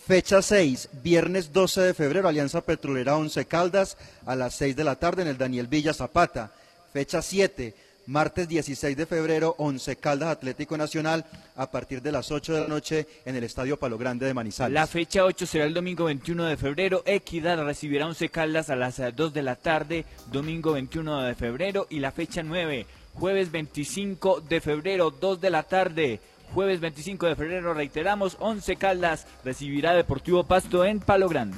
[0.07, 3.97] Fecha 6, viernes 12 de febrero, Alianza Petrolera 11 Caldas
[4.27, 6.53] a las 6 de la tarde en el Daniel Villa Zapata.
[6.93, 7.75] Fecha 7,
[8.07, 11.25] martes 16 de febrero, 11 Caldas Atlético Nacional
[11.57, 14.75] a partir de las 8 de la noche en el Estadio Palo Grande de Manizales.
[14.75, 17.03] La fecha 8 será el domingo 21 de febrero.
[17.07, 21.87] Equidad recibirá 11 Caldas a las eh, 2 de la tarde, domingo 21 de febrero.
[21.91, 26.21] Y la fecha 9, jueves 25 de febrero, 2 de la tarde.
[26.55, 31.57] Jueves 25 de febrero, reiteramos, 11 Caldas recibirá Deportivo Pasto en Palo Grande.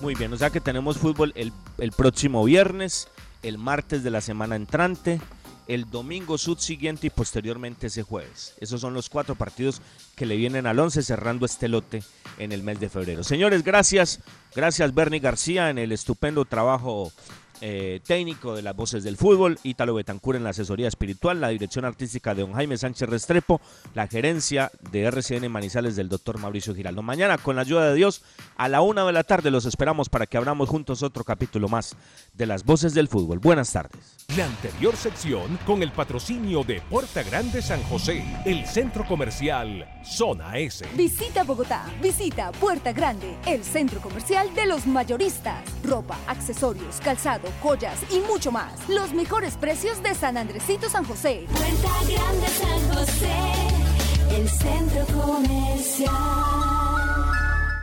[0.00, 3.08] Muy bien, o sea que tenemos fútbol el, el próximo viernes,
[3.42, 5.20] el martes de la semana entrante,
[5.68, 8.54] el domingo subsiguiente y posteriormente ese jueves.
[8.60, 9.80] Esos son los cuatro partidos
[10.14, 12.02] que le vienen al 11 cerrando este lote
[12.38, 13.24] en el mes de febrero.
[13.24, 14.20] Señores, gracias.
[14.54, 17.12] Gracias Bernie García en el estupendo trabajo
[17.60, 21.84] eh, técnico de las voces del fútbol, Ítalo Betancur en la asesoría espiritual, la dirección
[21.84, 23.60] artística de don Jaime Sánchez Restrepo,
[23.94, 27.02] la gerencia de RCN Manizales del doctor Mauricio Giraldo.
[27.02, 28.22] Mañana, con la ayuda de Dios,
[28.56, 31.96] a la una de la tarde los esperamos para que abramos juntos otro capítulo más
[32.34, 33.38] de las voces del fútbol.
[33.38, 34.00] Buenas tardes.
[34.36, 40.58] La anterior sección con el patrocinio de Puerta Grande San José, el centro comercial Zona
[40.58, 40.84] S.
[40.94, 45.62] Visita Bogotá, visita Puerta Grande, el centro comercial de los mayoristas.
[45.82, 48.88] Ropa, accesorios, calzado, joyas y mucho más.
[48.88, 51.46] Los mejores precios de San Andresito San José.
[51.50, 56.12] Puerta Grande San José, el centro comercial.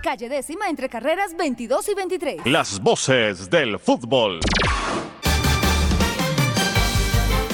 [0.04, 2.46] Calle décima entre carreras 22 y 23.
[2.46, 4.40] Las voces del fútbol.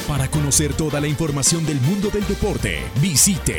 [0.08, 3.56] Para conocer toda la información del mundo del deporte, visite